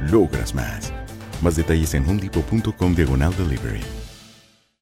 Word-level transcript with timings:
logras 0.00 0.54
más. 0.54 0.92
Más 1.42 1.56
detalles 1.56 1.94
en 1.94 2.08
homedepot.com 2.08 2.94
diagonal 2.94 3.34
delivery. 3.36 3.80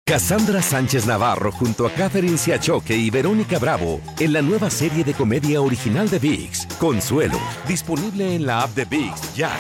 Cassandra 0.06 0.60
Sánchez 0.60 1.06
Navarro 1.06 1.50
junto 1.50 1.86
a 1.86 1.90
Catherine 1.90 2.36
Siachoque 2.36 2.94
y 2.94 3.08
Verónica 3.08 3.58
Bravo 3.58 4.02
en 4.20 4.34
la 4.34 4.42
nueva 4.42 4.68
serie 4.68 5.02
de 5.02 5.14
comedia 5.14 5.62
original 5.62 6.10
de 6.10 6.18
VIX, 6.18 6.66
Consuelo, 6.78 7.38
disponible 7.66 8.34
en 8.34 8.44
la 8.44 8.60
app 8.60 8.74
de 8.74 8.84
VIX 8.84 9.34
ya. 9.34 9.50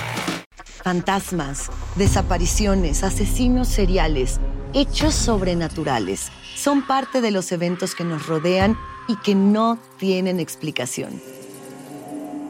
Fantasmas, 0.82 1.70
desapariciones, 1.96 3.04
asesinos 3.04 3.68
seriales, 3.68 4.38
hechos 4.74 5.14
sobrenaturales 5.14 6.30
son 6.54 6.86
parte 6.86 7.22
de 7.22 7.30
los 7.30 7.50
eventos 7.50 7.94
que 7.94 8.04
nos 8.04 8.26
rodean 8.26 8.76
y 9.08 9.16
que 9.16 9.34
no 9.34 9.78
tienen 9.98 10.40
explicación. 10.40 11.22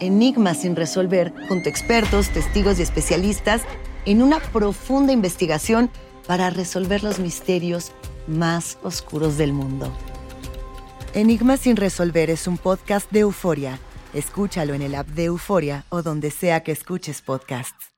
Enigmas 0.00 0.62
sin 0.62 0.76
resolver, 0.76 1.32
junto 1.48 1.68
a 1.68 1.70
expertos, 1.70 2.30
testigos 2.30 2.78
y 2.78 2.82
especialistas, 2.82 3.62
en 4.06 4.22
una 4.22 4.40
profunda 4.40 5.12
investigación 5.12 5.90
para 6.26 6.50
resolver 6.50 7.02
los 7.02 7.18
misterios 7.18 7.92
más 8.26 8.78
oscuros 8.82 9.38
del 9.38 9.52
mundo. 9.52 9.92
Enigmas 11.14 11.60
sin 11.60 11.76
resolver 11.76 12.30
es 12.30 12.46
un 12.48 12.58
podcast 12.58 13.10
de 13.12 13.20
euforia. 13.20 13.78
Escúchalo 14.12 14.74
en 14.74 14.82
el 14.82 14.94
app 14.94 15.08
de 15.08 15.24
Euforia 15.24 15.84
o 15.88 16.02
donde 16.02 16.30
sea 16.30 16.62
que 16.62 16.72
escuches 16.72 17.20
podcasts. 17.20 17.92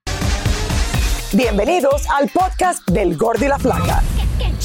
Bienvenidos 1.32 2.08
al 2.08 2.28
podcast 2.28 2.88
del 2.88 3.16
Gordi 3.16 3.46
y 3.46 3.48
la 3.48 3.58
Flaca. 3.58 4.02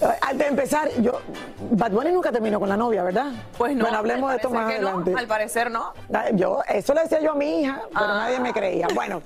Antes 0.00 0.38
de 0.38 0.46
empezar, 0.46 0.88
yo, 1.00 1.20
Bad 1.72 1.90
Bunny 1.92 2.12
nunca 2.12 2.30
terminó 2.30 2.60
con 2.60 2.68
la 2.68 2.76
novia, 2.76 3.02
¿verdad? 3.02 3.32
Pues 3.56 3.74
no. 3.74 3.84
Bueno, 3.84 3.98
hablemos 3.98 4.30
de 4.30 4.36
esto 4.36 4.50
más 4.50 4.64
no, 4.66 4.70
adelante. 4.88 5.14
al 5.16 5.26
parecer 5.26 5.70
no. 5.70 5.92
Ah, 6.12 6.26
Yo, 6.32 6.60
eso 6.68 6.94
le 6.94 7.02
decía 7.02 7.20
yo 7.20 7.32
a 7.32 7.34
mi 7.34 7.62
hija, 7.62 7.82
pero 7.88 8.04
Ah. 8.04 8.14
nadie 8.24 8.38
me 8.40 8.52
creía. 8.52 8.86
Bueno, 8.94 9.22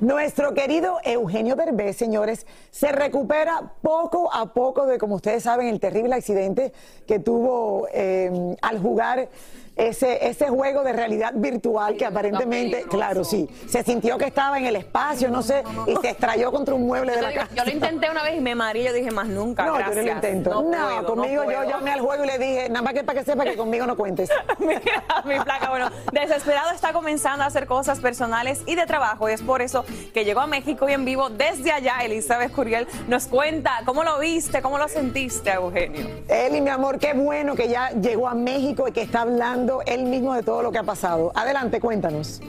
nuestro 0.00 0.54
querido 0.54 0.98
Eugenio 1.04 1.56
Derbez, 1.56 1.96
señores, 1.96 2.46
se 2.70 2.90
recupera 2.90 3.60
poco 3.82 4.32
a 4.32 4.46
poco 4.52 4.86
de, 4.86 4.98
como 4.98 5.16
ustedes 5.16 5.42
saben, 5.42 5.68
el 5.68 5.78
terrible 5.78 6.14
accidente 6.14 6.72
que 7.06 7.18
tuvo 7.18 7.86
eh, 7.92 8.56
al 8.62 8.80
jugar 8.80 9.28
ese, 9.76 10.28
ese 10.28 10.48
juego 10.48 10.82
de 10.82 10.92
realidad 10.92 11.32
virtual 11.34 11.96
que 11.96 12.04
aparentemente, 12.04 12.84
claro, 12.84 13.24
sí, 13.24 13.48
se 13.66 13.82
sintió 13.82 14.16
que 14.18 14.26
estaba 14.26 14.58
en 14.58 14.66
el 14.66 14.76
espacio, 14.76 15.30
no 15.30 15.42
sé, 15.42 15.64
y 15.86 15.96
se 15.96 16.10
estrelló 16.10 16.52
contra 16.52 16.74
un 16.74 16.86
mueble 16.86 17.14
de 17.14 17.22
la 17.22 17.32
casa. 17.32 17.54
yo 17.54 17.64
lo 17.64 17.70
intenté 17.70 18.10
una 18.10 18.22
vez 18.22 18.36
y 18.36 18.40
me 18.40 18.54
mareé. 18.54 18.84
Yo 18.84 18.92
dije, 18.92 19.10
más 19.10 19.26
nunca. 19.26 19.64
No, 19.64 19.74
gracias. 19.74 19.96
yo 19.96 20.02
no 20.02 20.08
lo 20.08 20.14
intento. 20.14 20.50
No, 20.50 20.70
puedo, 20.70 21.06
conmigo 21.06 21.44
yo 21.44 21.64
llamé 21.64 21.92
al 21.92 22.00
juego 22.00 22.24
y 22.24 22.26
le 22.26 22.38
dije, 22.38 22.68
nada 22.68 22.82
más 22.82 22.94
que 22.94 23.02
para 23.02 23.18
que 23.18 23.24
sepa 23.24 23.44
que 23.44 23.56
conmigo 23.56 23.86
no 23.86 23.96
cuentes. 23.96 24.30
Mira, 24.58 24.80
mi 25.24 25.40
placa, 25.40 25.70
bueno, 25.70 25.90
desesperado 26.12 26.70
está 26.70 26.92
comenzando 26.92 27.44
a 27.44 27.46
hacer 27.46 27.66
cosas 27.66 28.00
personales 28.00 28.62
y 28.66 28.74
de 28.74 28.86
trabajo 28.86 29.28
y 29.28 29.32
es 29.32 29.42
por 29.42 29.62
eso 29.62 29.84
que 30.12 30.24
llegó 30.24 30.40
a 30.40 30.46
México 30.46 30.88
y 30.88 30.92
en 30.92 31.04
vivo 31.04 31.30
desde 31.30 31.72
allá 31.72 31.98
Elizabeth 32.02 32.52
Curiel 32.52 32.86
nos 33.08 33.26
cuenta 33.26 33.80
cómo 33.84 34.04
lo 34.04 34.18
viste, 34.18 34.62
cómo 34.62 34.78
lo 34.78 34.88
sentiste, 34.88 35.52
Eugenio. 35.52 36.06
Eli, 36.28 36.60
mi 36.60 36.70
amor, 36.70 36.98
qué 36.98 37.14
bueno 37.14 37.54
que 37.54 37.68
ya 37.68 37.90
llegó 37.90 38.28
a 38.28 38.34
México 38.34 38.86
y 38.88 38.92
que 38.92 39.02
está 39.02 39.22
hablando 39.22 39.63
él 39.86 40.04
mismo 40.04 40.34
de 40.34 40.42
todo 40.42 40.62
lo 40.62 40.72
que 40.72 40.78
ha 40.78 40.82
pasado. 40.82 41.32
Adelante, 41.34 41.80
cuéntanos. 41.80 42.40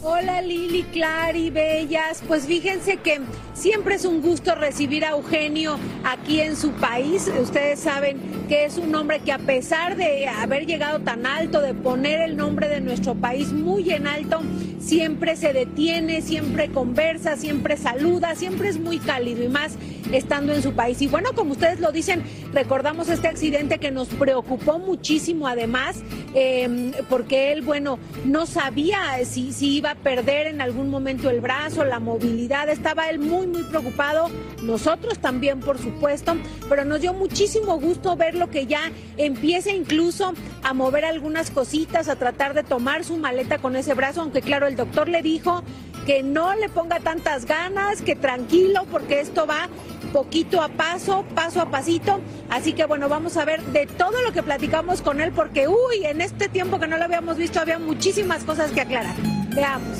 Hola 0.00 0.40
Lili, 0.40 0.84
Clary, 0.84 1.50
Bellas. 1.50 2.22
Pues 2.28 2.46
fíjense 2.46 2.98
que 2.98 3.20
siempre 3.54 3.96
es 3.96 4.04
un 4.04 4.22
gusto 4.22 4.54
recibir 4.54 5.04
a 5.04 5.10
Eugenio 5.10 5.76
aquí 6.04 6.40
en 6.40 6.56
su 6.56 6.70
país. 6.70 7.28
Ustedes 7.40 7.80
saben 7.80 8.20
que 8.48 8.64
es 8.64 8.78
un 8.78 8.94
hombre 8.94 9.18
que 9.18 9.32
a 9.32 9.38
pesar 9.38 9.96
de 9.96 10.28
haber 10.28 10.66
llegado 10.66 11.00
tan 11.00 11.26
alto, 11.26 11.60
de 11.60 11.74
poner 11.74 12.20
el 12.20 12.36
nombre 12.36 12.68
de 12.68 12.80
nuestro 12.80 13.16
país 13.16 13.52
muy 13.52 13.90
en 13.90 14.06
alto, 14.06 14.40
siempre 14.78 15.34
se 15.34 15.52
detiene, 15.52 16.22
siempre 16.22 16.70
conversa, 16.70 17.36
siempre 17.36 17.76
saluda, 17.76 18.36
siempre 18.36 18.68
es 18.68 18.78
muy 18.78 19.00
cálido 19.00 19.42
y 19.42 19.48
más 19.48 19.74
estando 20.12 20.54
en 20.54 20.62
su 20.62 20.72
país. 20.72 21.02
Y 21.02 21.08
bueno, 21.08 21.30
como 21.34 21.52
ustedes 21.52 21.80
lo 21.80 21.90
dicen, 21.90 22.22
recordamos 22.52 23.08
este 23.08 23.28
accidente 23.28 23.78
que 23.78 23.90
nos 23.90 24.08
preocupó 24.08 24.78
muchísimo 24.78 25.46
además, 25.46 26.02
eh, 26.34 26.92
porque 27.08 27.52
él, 27.52 27.62
bueno, 27.62 27.98
no 28.24 28.46
sabía 28.46 28.98
si, 29.24 29.52
si 29.52 29.76
iba 29.76 29.87
perder 29.94 30.46
en 30.46 30.60
algún 30.60 30.90
momento 30.90 31.30
el 31.30 31.40
brazo, 31.40 31.84
la 31.84 32.00
movilidad, 32.00 32.68
estaba 32.68 33.08
él 33.08 33.18
muy, 33.18 33.46
muy 33.46 33.62
preocupado, 33.64 34.30
nosotros 34.62 35.18
también, 35.18 35.60
por 35.60 35.78
supuesto, 35.78 36.36
pero 36.68 36.84
nos 36.84 37.00
dio 37.00 37.12
muchísimo 37.12 37.78
gusto 37.78 38.16
verlo 38.16 38.50
que 38.50 38.66
ya 38.66 38.90
empieza 39.16 39.70
incluso 39.70 40.32
a 40.62 40.74
mover 40.74 41.04
algunas 41.04 41.50
cositas, 41.50 42.08
a 42.08 42.16
tratar 42.16 42.54
de 42.54 42.62
tomar 42.62 43.04
su 43.04 43.16
maleta 43.16 43.58
con 43.58 43.76
ese 43.76 43.94
brazo, 43.94 44.22
aunque 44.22 44.42
claro, 44.42 44.66
el 44.66 44.76
doctor 44.76 45.08
le 45.08 45.22
dijo 45.22 45.62
que 46.06 46.22
no 46.22 46.54
le 46.54 46.68
ponga 46.68 47.00
tantas 47.00 47.44
ganas, 47.44 48.00
que 48.00 48.16
tranquilo, 48.16 48.86
porque 48.90 49.20
esto 49.20 49.46
va 49.46 49.68
poquito 50.12 50.60
a 50.60 50.68
paso, 50.68 51.24
paso 51.34 51.60
a 51.60 51.70
pasito. 51.70 52.20
Así 52.50 52.72
que 52.72 52.84
bueno, 52.84 53.08
vamos 53.08 53.36
a 53.36 53.44
ver 53.44 53.62
de 53.62 53.86
todo 53.86 54.22
lo 54.22 54.32
que 54.32 54.42
platicamos 54.42 55.02
con 55.02 55.20
él, 55.20 55.32
porque 55.32 55.68
uy, 55.68 56.04
en 56.04 56.20
este 56.20 56.48
tiempo 56.48 56.78
que 56.78 56.86
no 56.86 56.96
lo 56.96 57.04
habíamos 57.04 57.36
visto 57.36 57.60
había 57.60 57.78
muchísimas 57.78 58.44
cosas 58.44 58.70
que 58.72 58.80
aclarar. 58.80 59.14
Veamos. 59.50 59.98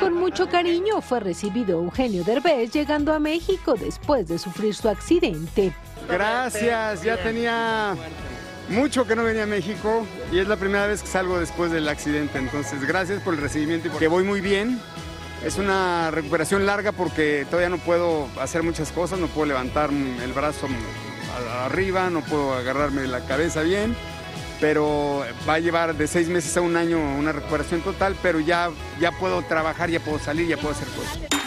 Con 0.00 0.14
mucho 0.14 0.48
cariño 0.48 1.00
fue 1.00 1.20
recibido 1.20 1.78
Eugenio 1.78 2.24
Derbez 2.24 2.72
llegando 2.72 3.12
a 3.12 3.18
México 3.18 3.74
después 3.74 4.26
de 4.28 4.38
sufrir 4.38 4.74
su 4.74 4.88
accidente. 4.88 5.72
Gracias, 6.08 7.02
ya 7.02 7.16
tenía 7.16 7.96
mucho 8.68 9.06
que 9.06 9.16
no 9.16 9.24
venía 9.24 9.44
a 9.44 9.46
México 9.46 10.06
y 10.32 10.38
es 10.38 10.48
la 10.48 10.56
primera 10.56 10.86
vez 10.86 11.02
que 11.02 11.08
salgo 11.08 11.38
después 11.38 11.70
del 11.70 11.88
accidente, 11.88 12.38
entonces 12.38 12.84
gracias 12.86 13.20
por 13.22 13.34
el 13.34 13.40
recibimiento 13.40 13.88
y 13.88 13.90
porque 13.90 14.08
voy 14.08 14.24
muy 14.24 14.40
bien. 14.40 14.80
Es 15.44 15.58
una 15.58 16.10
recuperación 16.10 16.64
larga 16.64 16.92
porque 16.92 17.46
todavía 17.50 17.68
no 17.68 17.78
puedo 17.78 18.28
hacer 18.40 18.62
muchas 18.62 18.90
cosas, 18.92 19.18
no 19.18 19.26
puedo 19.26 19.46
levantar 19.46 19.90
el 19.90 20.32
brazo 20.32 20.68
arriba, 21.64 22.08
no 22.08 22.22
puedo 22.22 22.54
agarrarme 22.54 23.06
la 23.06 23.20
cabeza 23.26 23.60
bien, 23.60 23.94
pero 24.60 25.24
va 25.46 25.54
a 25.54 25.58
llevar 25.58 25.94
de 25.96 26.06
seis 26.06 26.28
meses 26.28 26.56
a 26.56 26.62
un 26.62 26.76
año 26.76 26.98
una 26.98 27.32
recuperación 27.32 27.82
total, 27.82 28.16
pero 28.22 28.40
ya, 28.40 28.70
ya 29.00 29.12
puedo 29.12 29.42
trabajar, 29.42 29.90
ya 29.90 30.00
puedo 30.00 30.18
salir, 30.18 30.46
ya 30.48 30.56
puedo 30.56 30.70
hacer 30.70 30.88
cosas. 30.88 31.43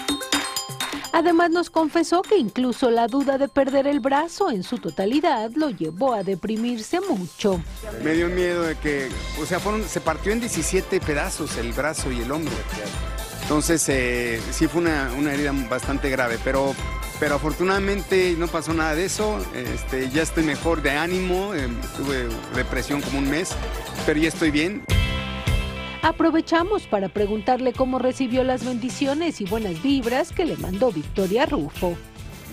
Además 1.13 1.49
nos 1.49 1.69
confesó 1.69 2.21
que 2.21 2.37
incluso 2.37 2.91
la 2.91 3.07
duda 3.07 3.37
de 3.37 3.47
perder 3.47 3.87
el 3.87 3.99
brazo 3.99 4.51
en 4.51 4.63
su 4.63 4.77
totalidad 4.77 5.51
lo 5.55 5.69
llevó 5.69 6.13
a 6.13 6.23
deprimirse 6.23 6.99
mucho. 7.01 7.61
Me 8.03 8.13
dio 8.13 8.27
miedo 8.27 8.63
de 8.63 8.75
que, 8.75 9.09
o 9.41 9.45
sea, 9.45 9.59
fueron, 9.59 9.83
se 9.87 10.01
partió 10.01 10.31
en 10.31 10.39
17 10.39 10.99
pedazos 11.01 11.57
el 11.57 11.73
brazo 11.73 12.11
y 12.11 12.21
el 12.21 12.31
hombro. 12.31 12.53
Entonces, 13.41 13.87
eh, 13.87 14.41
sí 14.51 14.67
fue 14.67 14.81
una, 14.81 15.09
herida 15.31 15.53
bastante 15.69 16.09
grave, 16.09 16.37
pero, 16.43 16.75
pero 17.17 17.35
afortunadamente 17.35 18.35
no 18.37 18.47
pasó 18.47 18.73
nada 18.73 18.93
de 18.93 19.05
eso. 19.05 19.39
Este, 19.55 20.09
ya 20.09 20.23
estoy 20.23 20.43
mejor 20.43 20.81
de 20.81 20.91
ánimo, 20.91 21.53
eh, 21.55 21.69
tuve 21.95 22.27
depresión 22.55 23.01
como 23.01 23.19
un 23.19 23.29
mes, 23.29 23.51
pero 24.05 24.19
ya 24.19 24.27
estoy 24.27 24.51
bien. 24.51 24.83
Aprovechamos 26.01 26.83
para 26.87 27.09
preguntarle 27.09 27.73
cómo 27.73 27.99
recibió 27.99 28.43
las 28.43 28.63
bendiciones 28.63 29.41
y 29.41 29.45
buenas 29.45 29.81
vibras 29.81 30.31
que 30.31 30.45
le 30.45 30.57
mandó 30.57 30.91
Victoria 30.91 31.45
Rufo. 31.45 31.97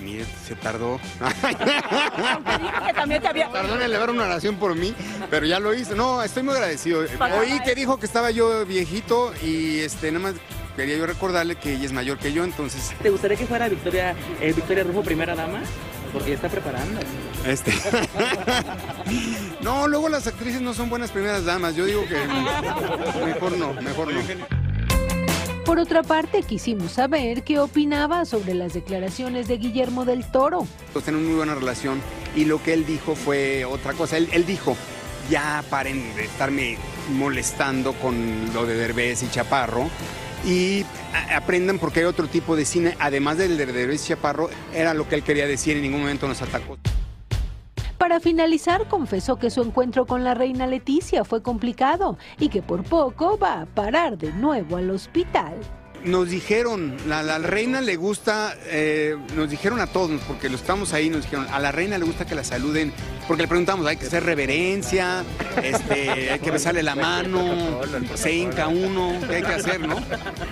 Mire, 0.02 0.25
se 0.46 0.55
tardó. 0.55 1.00
que 2.87 2.93
también 2.94 3.23
te 3.23 3.29
había... 3.29 3.49
Tardó 3.50 3.76
en 3.76 3.82
elevar 3.82 4.11
una 4.11 4.25
oración 4.25 4.56
por 4.56 4.75
mí, 4.75 4.94
pero 5.31 5.46
ya 5.46 5.58
lo 5.61 5.73
hice. 5.73 5.94
No, 5.94 6.23
estoy 6.23 6.43
muy 6.43 6.55
agradecido. 6.55 7.00
Oí 7.41 7.61
que 7.64 7.75
dijo 7.75 7.99
que 7.99 8.06
estaba 8.06 8.31
yo 8.31 8.67
viejito 8.67 9.32
y 9.43 9.79
este, 9.79 10.12
nada 10.12 10.32
más 10.32 10.35
quería 10.76 10.97
yo 10.97 11.06
recordarle 11.06 11.56
que 11.56 11.75
ella 11.75 11.85
es 11.85 11.93
mayor 11.93 12.19
que 12.19 12.32
yo, 12.32 12.44
entonces... 12.44 12.93
¿Te 13.02 13.11
gustaría 13.11 13.37
que 13.37 13.47
fuera 13.47 13.69
Victoria, 13.69 14.14
eh, 14.40 14.52
Victoria 14.52 14.85
Rufo 14.85 15.02
primera 15.02 15.35
dama? 15.35 15.62
Porque 16.14 16.31
ya 16.31 16.37
está 16.37 16.49
preparando. 16.49 17.00
Este. 17.44 17.75
no, 19.61 19.88
luego 19.88 20.08
las 20.08 20.26
actrices 20.28 20.62
no 20.62 20.72
son 20.72 20.88
buenas 20.88 21.11
primeras 21.11 21.44
damas. 21.44 21.75
Yo 21.75 21.84
digo 21.84 22.05
que 22.06 22.14
mejor 23.26 23.58
no, 23.58 23.75
mejor 23.75 24.14
no. 24.14 24.20
Por 25.66 25.81
otra 25.81 26.05
parte, 26.05 26.43
quisimos 26.43 26.93
saber 26.93 27.43
qué 27.43 27.58
opinaba 27.58 28.25
sobre 28.26 28.55
las 28.55 28.75
declaraciones 28.75 29.49
de 29.49 29.58
Guillermo 29.58 30.05
del 30.05 30.25
Toro. 30.25 30.69
Pues 30.93 31.05
tenemos 31.05 31.26
muy 31.26 31.37
buena 31.37 31.56
relación 31.56 32.00
y 32.37 32.44
lo 32.44 32.62
que 32.62 32.75
él 32.75 32.87
dijo 32.87 33.16
fue 33.16 33.64
otra 33.64 33.93
cosa. 33.94 34.16
Él, 34.16 34.28
él 34.32 34.46
dijo, 34.46 34.76
ya 35.28 35.64
paren 35.69 36.14
de 36.14 36.26
estarme 36.26 36.78
molestando 37.11 37.93
con 37.94 38.52
lo 38.55 38.66
de 38.66 38.75
Derbez 38.75 39.25
y 39.25 39.31
Chaparro 39.31 39.90
y 40.44 40.85
aprendan 41.35 41.79
porque 41.79 42.00
hay 42.00 42.06
otro 42.06 42.26
tipo 42.26 42.56
de 42.56 42.64
cine, 42.64 42.96
además 42.99 43.38
del 43.38 43.56
de 43.56 43.94
y 43.94 43.99
Chaparro, 43.99 44.50
era 44.73 44.94
lo 44.94 45.08
que 45.08 45.14
él 45.14 45.23
quería 45.23 45.46
decir, 45.46 45.76
en 45.76 45.82
ningún 45.82 46.00
momento 46.00 46.29
nos 46.29 46.43
atacó. 46.43 46.79
Para 47.99 48.20
finalizar, 48.20 48.87
confesó 48.88 49.37
que 49.37 49.49
su 49.49 49.62
encuentro 49.62 50.05
con 50.05 50.25
la 50.25 50.35
reina 50.35 50.67
Leticia 50.67 51.25
fue 51.25 51.43
complicado 51.43 52.19
y 52.38 52.50
que 52.50 52.61
por 52.61 52.85
poco 52.85 53.38
va 53.38 53.62
a 53.62 53.67
parar 53.67 54.19
de 54.19 54.31
nuevo 54.32 54.76
al 54.76 54.91
hospital. 54.91 55.55
Nos 56.05 56.29
dijeron, 56.29 56.95
la, 57.06 57.23
la 57.23 57.39
reina 57.39 57.81
le 57.81 57.97
gusta, 57.97 58.55
eh, 58.67 59.17
nos 59.35 59.49
dijeron 59.49 59.81
a 59.81 59.87
todos, 59.87 60.21
porque 60.29 60.51
lo 60.51 60.56
estamos 60.56 60.93
ahí, 60.93 61.09
nos 61.09 61.23
dijeron, 61.23 61.47
a 61.51 61.59
la 61.59 61.73
reina 61.73 61.97
le 61.97 62.05
gusta 62.05 62.27
que 62.27 62.35
la 62.35 62.45
saluden, 62.45 62.93
porque 63.27 63.45
le 63.45 63.49
preguntamos, 63.49 63.87
hay 63.87 63.97
que 63.97 64.06
hacer 64.06 64.23
reverencia, 64.23 65.25
este, 65.62 66.31
hay 66.31 66.39
que 66.41 66.51
besarle 66.51 66.83
la 66.83 66.95
mano, 66.95 67.81
se 68.17 68.35
hinca 68.35 68.69
uno, 68.69 69.19
¿qué 69.27 69.37
hay 69.37 69.43
que 69.43 69.53
hacer, 69.53 69.81
no? 69.81 69.97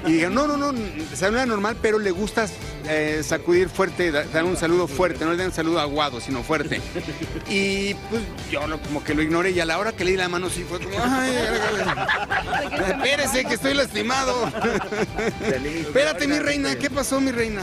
Y 0.06 0.12
dijeron, 0.12 0.34
no, 0.34 0.46
no, 0.46 0.56
no, 0.56 0.72
saluda 1.14 1.44
normal, 1.44 1.76
pero 1.82 1.98
le 1.98 2.12
gusta 2.12 2.46
eh, 2.88 3.23
sacudir 3.25 3.69
fuerte, 3.69 4.11
da- 4.11 4.25
dar 4.25 4.44
un 4.44 4.56
saludo 4.56 4.87
fuerte, 4.88 5.25
no 5.25 5.31
le 5.32 5.37
dan 5.38 5.46
un 5.46 5.52
saludo 5.52 5.81
aguado, 5.81 6.20
sino 6.20 6.43
fuerte. 6.43 6.81
Y 7.49 7.94
pues 8.11 8.23
yo 8.50 8.67
lo- 8.67 8.81
como 8.81 9.02
que 9.05 9.14
lo 9.14 9.23
ignoré 9.23 9.50
y 9.50 9.61
a 9.61 9.64
la 9.64 9.79
hora 9.79 9.93
que 9.93 10.05
le 10.05 10.12
di 10.12 10.17
la 10.17 10.29
mano 10.29 10.49
sí 10.50 10.64
fue 10.69 10.79
como, 10.81 10.96
ay, 11.02 11.32
espérese 12.88 13.44
que 13.44 13.55
estoy 13.55 13.75
lastimado. 13.75 14.50
Espérate, 15.81 16.26
mi 16.26 16.38
reina, 16.38 16.76
¿qué 16.76 16.90
pasó, 16.90 17.20
mi 17.20 17.31
reina? 17.32 17.62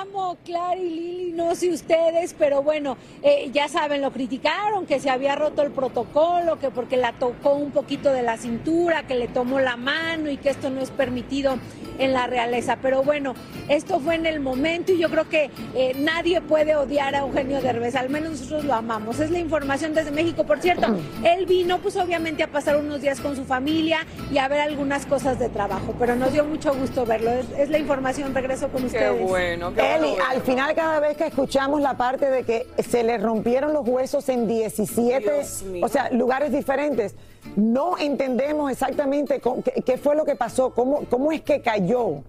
Amo, 0.00 0.36
Clara 0.44 0.76
y 0.76 0.90
Lili, 0.90 1.32
no 1.32 1.56
sé 1.56 1.70
ustedes, 1.72 2.32
pero 2.38 2.62
bueno, 2.62 2.96
eh, 3.22 3.50
ya 3.52 3.66
saben, 3.66 4.00
lo 4.00 4.12
criticaron, 4.12 4.86
que 4.86 5.00
se 5.00 5.10
había 5.10 5.34
roto 5.34 5.62
el 5.62 5.72
protocolo, 5.72 6.60
que 6.60 6.70
porque 6.70 6.96
la 6.96 7.14
tocó 7.14 7.54
un 7.54 7.72
poquito 7.72 8.12
de 8.12 8.22
la 8.22 8.36
cintura, 8.36 9.08
que 9.08 9.16
le 9.16 9.26
tomó 9.26 9.58
la 9.58 9.76
mano 9.76 10.30
y 10.30 10.36
que 10.36 10.50
esto 10.50 10.70
no 10.70 10.80
es 10.80 10.90
permitido 10.90 11.58
en 11.98 12.12
la 12.12 12.28
realeza. 12.28 12.78
Pero 12.80 13.02
bueno, 13.02 13.34
esto 13.68 13.98
fue 13.98 14.14
en 14.14 14.26
el 14.26 14.38
momento 14.38 14.92
y 14.92 14.98
yo 14.98 15.10
creo 15.10 15.28
que 15.28 15.50
eh, 15.74 15.96
nadie 15.98 16.40
puede 16.42 16.76
odiar 16.76 17.16
a 17.16 17.20
Eugenio 17.20 17.60
Derbez, 17.60 17.96
al 17.96 18.08
menos 18.08 18.30
nosotros 18.32 18.64
lo 18.64 18.74
amamos. 18.74 19.18
Es 19.18 19.32
la 19.32 19.40
información 19.40 19.94
desde 19.94 20.12
México. 20.12 20.44
Por 20.44 20.60
cierto, 20.60 20.86
él 21.24 21.46
vino 21.46 21.78
pues 21.78 21.96
obviamente 21.96 22.44
a 22.44 22.48
pasar 22.48 22.76
unos 22.76 23.02
días 23.02 23.20
con 23.20 23.34
su 23.34 23.44
familia 23.44 24.06
y 24.32 24.38
a 24.38 24.46
ver 24.46 24.60
algunas 24.60 25.06
cosas 25.06 25.40
de 25.40 25.48
trabajo, 25.48 25.96
pero 25.98 26.14
nos 26.14 26.32
dio 26.32 26.44
mucho 26.44 26.72
gusto 26.72 27.04
verlo. 27.04 27.32
Es, 27.32 27.46
es 27.58 27.68
la 27.68 27.78
información, 27.78 28.32
regreso 28.32 28.68
con 28.68 28.84
ustedes. 28.84 29.20
bueno, 29.20 29.74
qué 29.74 29.87
Eli, 29.96 30.14
al 30.30 30.40
final 30.42 30.74
cada 30.74 31.00
vez 31.00 31.16
que 31.16 31.26
escuchamos 31.26 31.80
la 31.80 31.96
parte 31.96 32.28
de 32.30 32.44
que 32.44 32.66
se 32.88 33.02
le 33.02 33.18
rompieron 33.18 33.72
los 33.72 33.86
huesos 33.88 34.28
en 34.28 34.46
17, 34.46 35.20
Dios 35.32 35.62
mío. 35.62 35.84
o 35.84 35.88
sea, 35.88 36.10
lugares 36.10 36.52
diferentes, 36.52 37.14
no 37.56 37.96
entendemos 37.98 38.70
exactamente 38.70 39.40
cómo- 39.40 39.62
qué, 39.62 39.82
qué 39.84 39.96
fue 39.98 40.14
lo 40.16 40.24
que 40.24 40.36
pasó, 40.36 40.70
cómo, 40.74 41.04
cómo 41.10 41.32
es 41.32 41.42
que 41.42 41.60
cayó, 41.62 42.22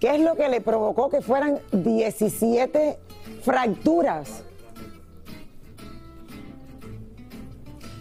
qué 0.00 0.14
es 0.16 0.20
lo 0.20 0.34
que 0.36 0.48
le 0.48 0.60
provocó 0.60 1.08
que 1.08 1.20
fueran 1.22 1.58
17 1.72 2.98
fracturas. 3.42 4.44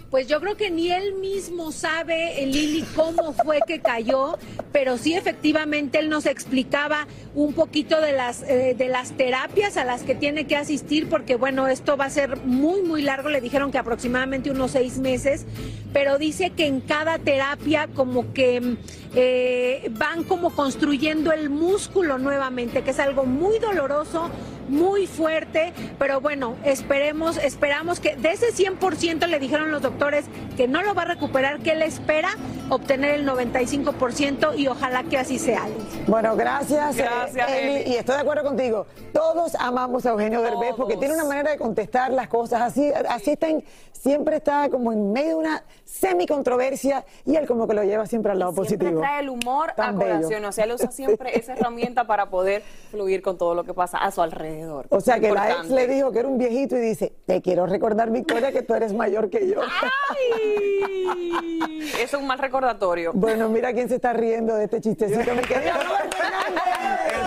Pues 0.10 0.28
yo 0.28 0.40
creo 0.40 0.56
que 0.56 0.72
ni 0.72 0.90
él 0.90 1.16
mismo 1.16 1.74
sabe, 1.74 2.42
eh, 2.42 2.46
Lili, 2.46 2.86
cómo 2.96 3.34
fue 3.34 3.60
que 3.68 3.82
cayó, 3.82 4.38
pero 4.72 4.98
sí 4.98 5.14
efectivamente 5.14 6.00
él 6.00 6.08
nos 6.08 6.26
explicaba 6.26 7.08
un 7.36 7.54
poquito 7.54 8.00
de 8.00 8.14
las, 8.14 8.42
eh, 8.44 8.74
de 8.78 8.88
las 8.88 9.12
terapias 9.18 9.76
a 9.76 9.84
las 9.84 10.04
que 10.04 10.16
tiene 10.16 10.48
que 10.48 10.56
asistir, 10.56 11.10
porque 11.10 11.36
bueno, 11.36 11.68
esto 11.68 11.98
va 11.98 12.06
a 12.06 12.10
ser 12.10 12.38
muy, 12.38 12.84
muy 12.84 13.02
largo, 13.02 13.28
le 13.28 13.42
dijeron 13.42 13.70
que 13.70 13.80
aproximadamente 13.80 14.50
unos 14.50 14.72
seis 14.72 14.98
meses, 14.98 15.46
pero 15.92 16.18
dice 16.18 16.52
que 16.52 16.68
en 16.68 16.80
cada 16.80 17.20
terapia 17.20 17.88
como 17.94 18.34
que 18.34 18.78
eh, 19.14 19.92
van 19.92 20.24
como 20.24 20.52
construyendo 20.56 21.34
el 21.34 21.50
músculo 21.50 22.18
nuevamente, 22.18 22.82
que 22.82 22.92
es 22.92 23.00
algo 23.00 23.26
muy 23.26 23.60
doloroso, 23.60 24.30
muy 24.68 25.08
fuerte, 25.08 25.74
pero 25.98 26.22
bueno, 26.22 26.56
esperemos, 26.64 27.38
esperamos 27.38 28.00
que 28.00 28.16
de 28.16 28.32
ese 28.32 28.48
100% 28.54 29.28
le 29.28 29.40
dijeron 29.40 29.72
los 29.72 29.82
doctores 29.82 30.26
que 30.56 30.68
no 30.68 30.82
lo 30.82 30.94
va 30.94 31.04
a 31.04 31.06
recuperar, 31.06 31.60
que 31.60 31.72
él 31.72 31.82
espera 31.82 32.30
obtener 32.70 33.12
el 33.16 33.26
95% 33.28 34.58
y 34.58 34.68
ojalá 34.68 35.04
que 35.04 35.18
así 35.18 35.40
sea. 35.40 35.66
Bueno, 36.08 36.36
gracias, 36.36 36.98
eh, 36.98 37.04
Gracias, 37.04 37.50
Eli, 37.52 37.76
Eli. 37.78 37.92
y 37.92 37.96
estoy 37.96 38.16
de 38.16 38.22
acuerdo 38.22 38.44
contigo. 38.44 38.88
Todos 39.14 39.56
amamos 39.56 40.06
a 40.06 40.10
Eugenio 40.10 40.42
Derbez 40.42 40.74
porque 40.76 40.98
tiene 40.98 41.14
una 41.14 41.24
manera 41.26 41.52
de 41.52 41.58
contestar 41.58 42.12
las 42.12 42.28
cosas. 42.28 42.62
Así, 42.62 42.92
así 43.10 43.32
está 43.32 43.48
en- 43.48 43.64
siempre 43.98 44.38
está 44.38 44.70
como 44.70 44.92
en 44.92 45.12
medio 45.12 45.30
de 45.30 45.36
una 45.36 45.64
semi-controversia 45.86 47.06
y 47.26 47.36
él 47.36 47.48
como 47.48 47.68
que 47.68 47.74
lo 47.74 47.84
lleva 47.84 48.06
siempre 48.06 48.32
al 48.32 48.40
lado 48.40 48.52
Siempre 48.54 48.78
positivo. 48.78 49.02
trae 49.02 49.22
el 49.22 49.30
humor 49.30 49.74
Tan 49.76 49.96
a 49.96 49.98
bello. 49.98 50.14
colación, 50.16 50.46
o 50.46 50.52
sea, 50.52 50.66
él 50.66 50.72
usa 50.74 50.92
siempre 50.92 51.38
esa 51.38 51.54
herramienta 51.54 52.06
para 52.06 52.30
poder 52.30 52.64
fluir 52.92 53.22
con 53.22 53.38
todo 53.38 53.56
lo 53.56 53.64
que 53.64 53.74
pasa 53.74 53.98
a 53.98 54.12
su 54.12 54.22
alrededor. 54.22 54.86
O 54.90 55.02
sea 55.02 55.20
que 55.20 55.32
la 55.32 55.52
ex 55.52 55.70
le 55.70 55.88
dijo 55.88 56.12
que 56.12 56.20
era 56.20 56.28
un 56.28 56.38
viejito 56.38 56.78
y 56.78 56.82
dice, 56.82 57.14
te 57.26 57.42
quiero 57.42 57.66
recordar, 57.66 58.12
Victoria, 58.12 58.52
que 58.52 58.62
tú 58.62 58.74
eres 58.76 58.94
mayor 58.94 59.30
que 59.30 59.48
yo. 59.48 59.62
¡Ay! 59.62 61.92
Es 62.02 62.14
un 62.14 62.28
mal 62.28 62.40
recordatorio. 62.40 63.12
Bueno, 63.14 63.50
mira 63.50 63.74
quién 63.74 63.90
se 63.90 63.96
está 63.96 64.14
riendo 64.14 64.56
de 64.56 64.66
este 64.66 64.82
chistecito. 64.82 65.34
mi 65.34 65.42
querido 65.42 65.74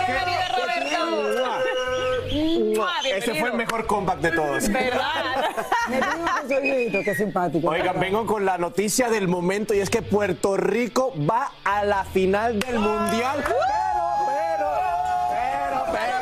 Bienvenido, 0.07 0.41
Roberto. 0.61 0.91
Ese 3.15 3.35
fue 3.35 3.49
el 3.49 3.55
mejor 3.55 3.85
comeback 3.85 4.19
de 4.19 4.31
todos. 4.31 4.69
¿Verdad? 4.69 5.01
Viejito, 6.59 6.99
qué 7.03 7.15
simpático. 7.15 7.69
Oigan, 7.69 7.99
vengo 7.99 8.25
con 8.25 8.45
la 8.45 8.57
noticia 8.57 9.09
del 9.09 9.27
momento 9.27 9.73
y 9.73 9.79
es 9.79 9.89
que 9.89 10.01
Puerto 10.01 10.57
Rico 10.57 11.13
va 11.29 11.51
a 11.63 11.85
la 11.85 12.03
final 12.05 12.59
del 12.59 12.79
Mundial. 12.79 13.43
Pero, 13.45 13.55
pero, 14.27 15.85
pero, 15.91 16.21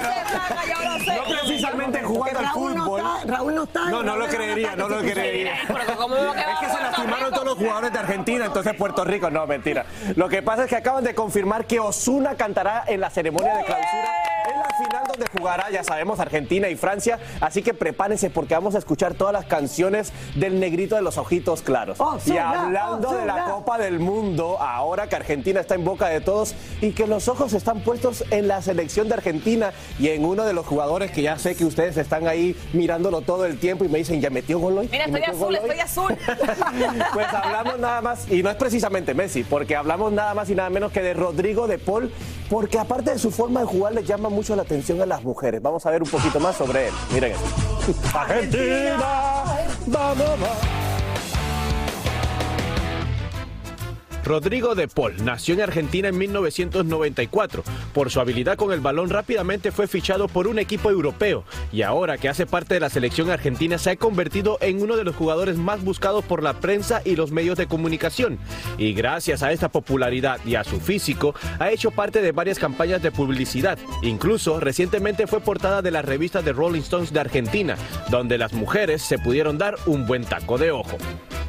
pero. 1.05 1.15
No 1.15 1.23
precisamente 1.41 2.03
jugando 2.03 2.39
al 2.39 2.47
fútbol. 2.49 2.99
está, 2.99 3.35
Raúl 3.35 3.55
no 3.55 3.63
está. 3.63 3.89
No, 3.89 4.03
no 4.03 4.15
lo 4.15 4.27
creería, 4.27 4.75
no 4.75 4.89
lo 4.89 4.99
creería. 4.99 5.53
Pero 5.67 5.97
¿cómo 5.97 6.15
me 6.15 6.23
va 6.23 6.31
a 6.31 6.35
quedar 6.35 6.53
Es 6.53 6.59
que 6.59 6.75
se 6.75 6.81
lastimaron 6.81 7.31
todos 7.31 7.45
los 7.45 7.57
jugadores 7.57 7.93
de 7.93 7.99
Argentina, 7.99 8.45
entonces 8.45 8.73
Puerto 8.75 9.03
Rico, 9.05 9.29
no, 9.29 9.47
mentira. 9.47 9.85
Lo 10.15 10.29
que 10.29 10.41
pasa 10.41 10.63
es 10.63 10.69
que 10.69 10.75
acaban 10.75 11.03
de 11.03 11.15
confirmar 11.15 11.65
que 11.65 11.79
Osuna 11.79 12.35
cantará 12.35 12.83
en 12.87 12.99
la 12.99 13.09
ceremonia 13.09 13.57
de 13.57 13.63
clausura 13.63 14.28
final 14.79 15.03
donde 15.07 15.25
jugará, 15.37 15.69
ya 15.69 15.83
sabemos, 15.83 16.19
Argentina 16.19 16.69
y 16.69 16.75
Francia. 16.75 17.19
Así 17.41 17.61
que 17.61 17.73
prepárense 17.73 18.29
porque 18.29 18.53
vamos 18.53 18.75
a 18.75 18.77
escuchar 18.77 19.13
todas 19.13 19.33
las 19.33 19.45
canciones 19.45 20.11
del 20.35 20.59
negrito 20.59 20.95
de 20.95 21.01
los 21.01 21.17
ojitos 21.17 21.61
claros. 21.61 21.99
Osuna, 21.99 22.35
y 22.35 22.37
hablando 22.37 23.11
de 23.11 23.25
la. 23.25 23.45
Copa 23.49 23.77
del 23.77 23.99
Mundo, 23.99 24.61
ahora 24.61 25.09
que 25.09 25.15
Argentina 25.15 25.59
está 25.59 25.73
en 25.75 25.83
boca 25.83 26.07
de 26.07 26.21
todos 26.21 26.55
y 26.81 26.91
que 26.91 27.07
los 27.07 27.27
ojos 27.27 27.53
están 27.53 27.81
puestos 27.81 28.23
en 28.29 28.47
la 28.47 28.61
selección 28.61 29.07
de 29.07 29.15
Argentina 29.15 29.71
y 29.97 30.09
en 30.09 30.23
uno 30.23 30.45
de 30.45 30.53
los 30.53 30.65
jugadores 30.65 31.11
que 31.11 31.23
ya 31.23 31.37
sé 31.39 31.55
que 31.55 31.65
ustedes 31.65 31.97
están 31.97 32.27
ahí 32.27 32.55
mirándolo 32.73 33.21
todo 33.21 33.45
el 33.45 33.57
tiempo 33.57 33.85
y 33.85 33.89
me 33.89 33.97
dicen, 33.97 34.21
¿ya 34.21 34.29
metió 34.29 34.59
gol 34.59 34.77
hoy? 34.77 34.89
Mira, 34.91 35.07
¿Ya 35.07 35.15
estoy 35.17 35.21
metió 35.21 35.33
azul, 35.33 35.45
gol 35.45 35.55
hoy?" 35.55 35.69
estoy 35.69 35.79
azul. 35.79 36.17
Pues 37.13 37.27
hablamos 37.33 37.79
nada 37.79 38.01
más, 38.01 38.31
y 38.31 38.43
no 38.43 38.49
es 38.49 38.55
precisamente 38.55 39.13
Messi, 39.13 39.43
porque 39.43 39.75
hablamos 39.75 40.11
nada 40.11 40.33
más 40.33 40.49
y 40.49 40.55
nada 40.55 40.69
menos 40.69 40.91
que 40.91 41.01
de 41.01 41.13
Rodrigo 41.13 41.67
de 41.67 41.77
Paul, 41.79 42.11
porque 42.49 42.77
aparte 42.77 43.11
de 43.11 43.19
su 43.19 43.31
forma 43.31 43.61
de 43.61 43.65
jugar 43.65 43.93
le 43.93 44.03
llama 44.03 44.29
mucho 44.29 44.55
la 44.55 44.61
atención 44.61 44.68
a 44.69 45.05
las 45.05 45.23
mujeres. 45.23 45.61
Vamos 45.61 45.85
a 45.85 45.91
ver 45.91 46.03
un 46.03 46.09
poquito 46.09 46.39
más 46.39 46.55
sobre 46.55 46.87
él. 46.87 46.93
Miren. 47.11 47.33
Argentina, 48.13 48.97
vamos, 49.87 50.17
vamos. 50.17 50.78
Rodrigo 54.29 54.75
de 54.75 54.87
Paul 54.87 55.15
nació 55.25 55.55
en 55.55 55.61
Argentina 55.61 56.07
en 56.07 56.15
1994. 56.19 57.63
Por 57.95 58.11
su 58.11 58.19
habilidad 58.19 58.57
con 58.57 58.71
el 58.71 58.79
balón 58.79 59.09
rápidamente 59.09 59.71
fue 59.71 59.87
fichado 59.87 60.27
por 60.27 60.45
un 60.45 60.59
equipo 60.59 60.91
europeo 60.91 61.45
y 61.71 61.81
ahora 61.81 62.19
que 62.19 62.29
hace 62.29 62.45
parte 62.45 62.75
de 62.75 62.79
la 62.79 62.91
selección 62.91 63.31
argentina 63.31 63.79
se 63.79 63.89
ha 63.89 63.95
convertido 63.95 64.59
en 64.61 64.83
uno 64.83 64.97
de 64.97 65.03
los 65.03 65.15
jugadores 65.15 65.57
más 65.57 65.83
buscados 65.83 66.23
por 66.23 66.43
la 66.43 66.59
prensa 66.59 67.01
y 67.03 67.15
los 67.15 67.31
medios 67.31 67.57
de 67.57 67.65
comunicación. 67.65 68.37
Y 68.77 68.93
gracias 68.93 69.41
a 69.41 69.51
esta 69.51 69.69
popularidad 69.69 70.39
y 70.45 70.53
a 70.53 70.63
su 70.63 70.79
físico 70.79 71.33
ha 71.57 71.71
hecho 71.71 71.89
parte 71.89 72.21
de 72.21 72.31
varias 72.31 72.59
campañas 72.59 73.01
de 73.01 73.11
publicidad. 73.11 73.79
Incluso 74.03 74.59
recientemente 74.59 75.25
fue 75.25 75.39
portada 75.39 75.81
de 75.81 75.89
la 75.89 76.03
revista 76.03 76.43
de 76.43 76.53
Rolling 76.53 76.81
Stones 76.81 77.11
de 77.11 77.19
Argentina, 77.19 77.77
donde 78.11 78.37
las 78.37 78.53
mujeres 78.53 79.01
se 79.01 79.17
pudieron 79.17 79.57
dar 79.57 79.75
un 79.87 80.05
buen 80.05 80.23
taco 80.23 80.59
de 80.59 80.69
ojo. 80.69 80.99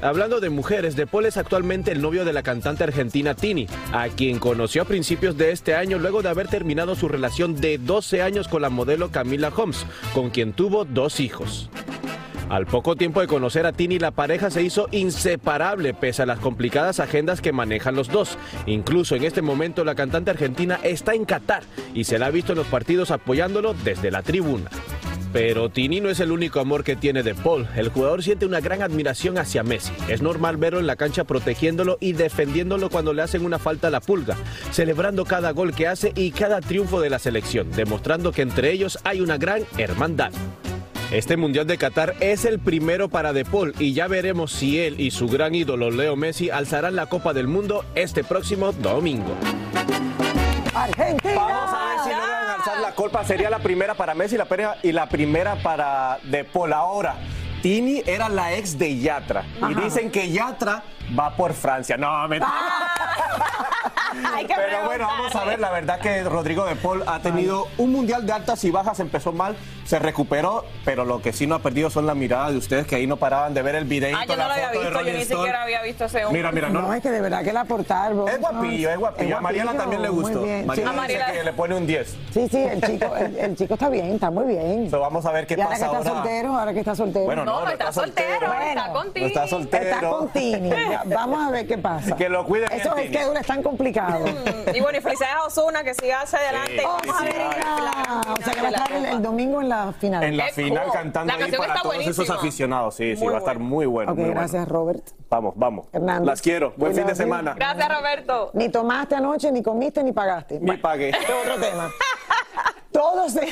Hablando 0.02 0.40
de 0.40 0.48
mujeres, 0.48 0.96
De 0.96 1.06
Paul 1.06 1.26
es 1.26 1.36
actualmente 1.36 1.92
el 1.92 2.00
novio 2.00 2.24
de 2.24 2.32
la 2.32 2.42
cantante 2.42 2.69
argentina 2.78 3.34
Tini, 3.34 3.66
a 3.92 4.08
quien 4.08 4.38
conoció 4.38 4.82
a 4.82 4.84
principios 4.84 5.36
de 5.36 5.52
este 5.52 5.74
año 5.74 5.98
luego 5.98 6.22
de 6.22 6.28
haber 6.28 6.48
terminado 6.48 6.94
su 6.94 7.08
relación 7.08 7.60
de 7.60 7.78
12 7.78 8.22
años 8.22 8.48
con 8.48 8.62
la 8.62 8.70
modelo 8.70 9.10
Camila 9.10 9.52
Holmes, 9.54 9.86
con 10.14 10.30
quien 10.30 10.52
tuvo 10.52 10.84
dos 10.84 11.20
hijos. 11.20 11.70
Al 12.50 12.66
poco 12.66 12.96
tiempo 12.96 13.20
de 13.20 13.28
conocer 13.28 13.64
a 13.64 13.72
Tini, 13.72 14.00
la 14.00 14.10
pareja 14.10 14.50
se 14.50 14.62
hizo 14.62 14.88
inseparable 14.90 15.94
pese 15.94 16.22
a 16.22 16.26
las 16.26 16.40
complicadas 16.40 16.98
agendas 16.98 17.40
que 17.40 17.52
manejan 17.52 17.94
los 17.94 18.08
dos. 18.08 18.38
Incluso 18.66 19.14
en 19.14 19.22
este 19.22 19.40
momento 19.40 19.84
la 19.84 19.94
cantante 19.94 20.32
argentina 20.32 20.80
está 20.82 21.14
en 21.14 21.26
Qatar 21.26 21.62
y 21.94 22.04
se 22.04 22.18
la 22.18 22.26
ha 22.26 22.30
visto 22.30 22.52
en 22.52 22.58
los 22.58 22.66
partidos 22.66 23.12
apoyándolo 23.12 23.74
desde 23.84 24.10
la 24.10 24.22
tribuna. 24.22 24.68
Pero 25.32 25.68
Tini 25.68 26.00
no 26.00 26.10
es 26.10 26.18
el 26.20 26.32
único 26.32 26.60
amor 26.60 26.82
que 26.82 26.96
tiene 26.96 27.22
de 27.22 27.34
Paul. 27.34 27.68
El 27.76 27.88
jugador 27.88 28.22
siente 28.22 28.46
una 28.46 28.60
gran 28.60 28.82
admiración 28.82 29.38
hacia 29.38 29.62
Messi. 29.62 29.92
Es 30.08 30.22
normal 30.22 30.56
verlo 30.56 30.80
en 30.80 30.86
la 30.86 30.96
cancha 30.96 31.24
protegiéndolo 31.24 31.98
y 32.00 32.12
defendiéndolo 32.12 32.90
cuando 32.90 33.12
le 33.12 33.22
hacen 33.22 33.44
una 33.44 33.58
falta 33.58 33.88
a 33.88 33.90
la 33.90 34.00
pulga, 34.00 34.36
celebrando 34.72 35.24
cada 35.24 35.52
gol 35.52 35.74
que 35.74 35.86
hace 35.86 36.12
y 36.16 36.32
cada 36.32 36.60
triunfo 36.60 37.00
de 37.00 37.10
la 37.10 37.18
selección, 37.18 37.70
demostrando 37.70 38.32
que 38.32 38.42
entre 38.42 38.72
ellos 38.72 38.98
hay 39.04 39.20
una 39.20 39.38
gran 39.38 39.62
hermandad. 39.78 40.32
Este 41.12 41.36
Mundial 41.36 41.66
de 41.66 41.76
Qatar 41.76 42.14
es 42.20 42.44
el 42.44 42.60
primero 42.60 43.08
para 43.08 43.32
De 43.32 43.44
Paul 43.44 43.74
y 43.80 43.94
ya 43.94 44.06
veremos 44.06 44.52
si 44.52 44.78
él 44.78 45.00
y 45.00 45.10
su 45.10 45.26
gran 45.26 45.56
ídolo 45.56 45.90
Leo 45.90 46.14
Messi 46.14 46.50
alzarán 46.50 46.94
la 46.94 47.06
Copa 47.06 47.32
del 47.32 47.48
Mundo 47.48 47.84
este 47.96 48.22
próximo 48.22 48.70
domingo. 48.72 49.34
Argentina. 50.72 51.34
Vamos 51.34 51.70
a 51.72 51.88
ver 51.88 51.98
si 52.04 52.19
la 52.90 52.94
copa. 52.94 53.24
Sería 53.24 53.50
la 53.50 53.58
primera 53.60 53.94
para 53.94 54.14
Messi 54.14 54.36
la 54.36 54.44
primera- 54.46 54.76
y 54.82 54.92
la 54.92 55.08
primera 55.08 55.56
para 55.62 56.18
De 56.24 56.44
Paul. 56.44 56.72
Ahora, 56.72 57.16
Tini 57.62 58.02
era 58.06 58.28
la 58.28 58.54
ex 58.54 58.78
de 58.78 58.98
Yatra. 58.98 59.44
Y 59.70 59.74
dicen 59.74 60.10
que 60.10 60.30
Yatra 60.30 60.82
va 61.18 61.36
por 61.36 61.52
Francia. 61.54 61.96
No, 61.96 62.26
me... 62.28 62.38
Que 62.40 62.44
Pero 64.48 64.84
bueno, 64.86 65.06
vamos 65.06 65.34
a 65.34 65.44
ver, 65.44 65.60
la 65.60 65.70
verdad 65.70 66.00
que 66.00 66.22
Rodrigo 66.24 66.64
de 66.66 66.76
Paul 66.76 67.02
ha 67.06 67.20
tenido 67.20 67.66
un 67.78 67.92
mundial 67.92 68.26
de 68.26 68.32
altas 68.32 68.62
y 68.64 68.70
bajas, 68.70 69.00
empezó 69.00 69.32
mal, 69.32 69.56
se 69.84 69.98
recuperó, 69.98 70.64
pero 70.84 71.04
lo 71.04 71.20
que 71.22 71.32
sí 71.32 71.46
no 71.46 71.54
ha 71.54 71.58
perdido 71.60 71.90
son 71.90 72.06
la 72.06 72.14
mirada 72.14 72.50
de 72.50 72.56
ustedes 72.58 72.86
que 72.86 72.96
ahí 72.96 73.06
no 73.06 73.16
paraban 73.16 73.54
de 73.54 73.62
ver 73.62 73.74
el 73.74 73.84
videito, 73.84 74.18
Ah, 74.20 74.24
yo 74.26 74.36
no 74.36 74.42
la 74.42 74.48
lo 74.48 74.52
había 74.54 74.70
visto, 74.70 74.90
yo 75.04 75.12
ni 75.12 75.24
siquiera 75.24 75.62
había 75.62 75.82
visto 75.82 76.04
ese 76.04 76.24
hombre. 76.24 76.38
Mira, 76.40 76.52
mira, 76.52 76.68
no, 76.68 76.82
No, 76.82 76.94
es 76.94 77.02
que 77.02 77.10
de 77.10 77.20
verdad 77.20 77.42
que 77.44 77.52
la 77.52 77.64
portar. 77.64 78.12
Es 78.28 78.40
guapillo, 78.40 78.90
es 78.90 78.98
guapillo. 78.98 79.36
A 79.36 79.40
Mariela 79.40 79.72
también 79.74 80.02
le 80.02 80.08
gustó. 80.08 80.40
Mariela 80.66 81.06
Sí. 81.06 81.12
dice 81.14 81.32
que 81.32 81.44
le 81.44 81.52
pone 81.52 81.74
un 81.74 81.86
10. 81.86 82.16
Sí, 82.32 82.48
sí, 82.50 82.58
el 82.58 82.80
chico, 82.82 83.16
el, 83.16 83.36
el 83.36 83.56
chico 83.56 83.74
está 83.74 83.88
bien, 83.88 84.14
está 84.14 84.30
muy 84.30 84.44
bien. 84.46 84.90
So, 84.90 85.00
vamos 85.00 85.24
a 85.26 85.32
ver 85.32 85.46
qué 85.46 85.54
y 85.56 85.60
ahora 85.60 85.70
pasa 85.74 85.86
que 85.90 85.96
está 85.96 86.08
ahora. 86.10 86.22
soltero, 86.22 86.58
ahora 86.58 86.72
que 86.72 86.78
está 86.80 86.94
soltero. 86.94 87.24
Bueno, 87.26 87.44
no, 87.44 87.52
No, 87.60 87.64
no 87.66 87.70
está 87.72 87.88
está 87.88 87.92
soltero, 88.00 88.46
soltero. 88.46 88.68
está 88.68 88.92
con 88.92 89.12
Tini. 89.12 89.20
No 89.20 89.26
está 89.26 89.46
soltero. 89.48 89.84
Está 89.84 90.00
con 90.08 90.28
Tini. 90.32 90.70
Vamos 91.06 91.46
a 91.46 91.50
ver 91.50 91.66
qué 91.66 91.78
pasa. 91.78 92.16
Que 92.16 92.28
lo 92.28 92.44
cuide 92.44 92.66
Esos 92.74 92.94
Tini. 92.94 93.08
schedules 93.08 93.40
están 93.40 93.62
complicados. 93.62 93.99
Y 94.74 94.80
bueno, 94.80 94.98
y 94.98 95.00
felicidades 95.00 95.36
a 95.36 95.46
Osuna 95.46 95.82
que 95.82 95.94
siga 95.94 96.22
hacia 96.22 96.38
adelante. 96.38 96.82
Oh, 96.86 96.98
Mariela. 97.06 98.20
O 98.38 98.42
sea 98.42 98.54
que 98.54 98.60
va 98.62 98.68
a 98.68 98.70
estar 98.70 98.92
el, 98.92 99.04
el 99.06 99.22
domingo 99.22 99.60
en 99.60 99.68
la 99.68 99.92
final. 99.92 100.22
En 100.22 100.36
la 100.36 100.46
Qué 100.46 100.52
final 100.52 100.84
cool. 100.84 100.92
cantando 100.92 101.36
La 101.36 101.44
ahí 101.44 101.52
para 101.52 101.74
todos 101.82 102.06
esos 102.06 102.30
aficionados. 102.30 102.94
Sí, 102.94 103.16
sí, 103.16 103.26
va 103.26 103.36
a 103.36 103.38
estar 103.38 103.58
muy 103.58 103.86
bueno. 103.86 104.12
Ok, 104.12 104.18
muy 104.18 104.26
bueno. 104.26 104.40
gracias, 104.40 104.68
Robert. 104.68 105.04
Vamos, 105.28 105.54
vamos. 105.56 105.86
Hernández. 105.92 106.26
Las 106.26 106.42
quiero. 106.42 106.72
Buen 106.76 106.94
fin 106.94 107.06
de 107.06 107.14
semana. 107.14 107.54
Gracias, 107.54 107.88
Roberto. 107.88 108.50
Ni 108.54 108.68
tomaste 108.68 109.14
anoche, 109.14 109.50
ni 109.52 109.62
comiste, 109.62 110.02
ni 110.02 110.12
pagaste. 110.12 110.58
Ni 110.60 110.76
pagué. 110.76 111.10
Este 111.10 111.24
es 111.24 111.30
otro 111.46 111.60
tema. 111.60 111.90
Todos 112.92 113.32
se... 113.32 113.46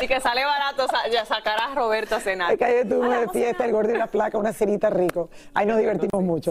Y 0.00 0.08
que 0.08 0.20
sale 0.20 0.42
barato 0.44 0.86
ya 1.12 1.24
sacar 1.26 1.58
a 1.60 1.74
Roberto 1.74 2.16
a 2.16 2.20
cenar. 2.20 2.50
Ay, 2.50 2.56
calle 2.56 2.84
tú 2.86 3.02
de 3.02 3.28
fiesta, 3.28 3.64
el 3.66 3.72
gordo 3.72 3.92
y 3.94 3.98
la 3.98 4.06
placa, 4.06 4.38
una 4.38 4.52
cenita 4.54 4.88
rico. 4.90 5.28
Ahí 5.54 5.66
nos 5.66 5.78
divertimos 5.78 6.22
mucho. 6.22 6.50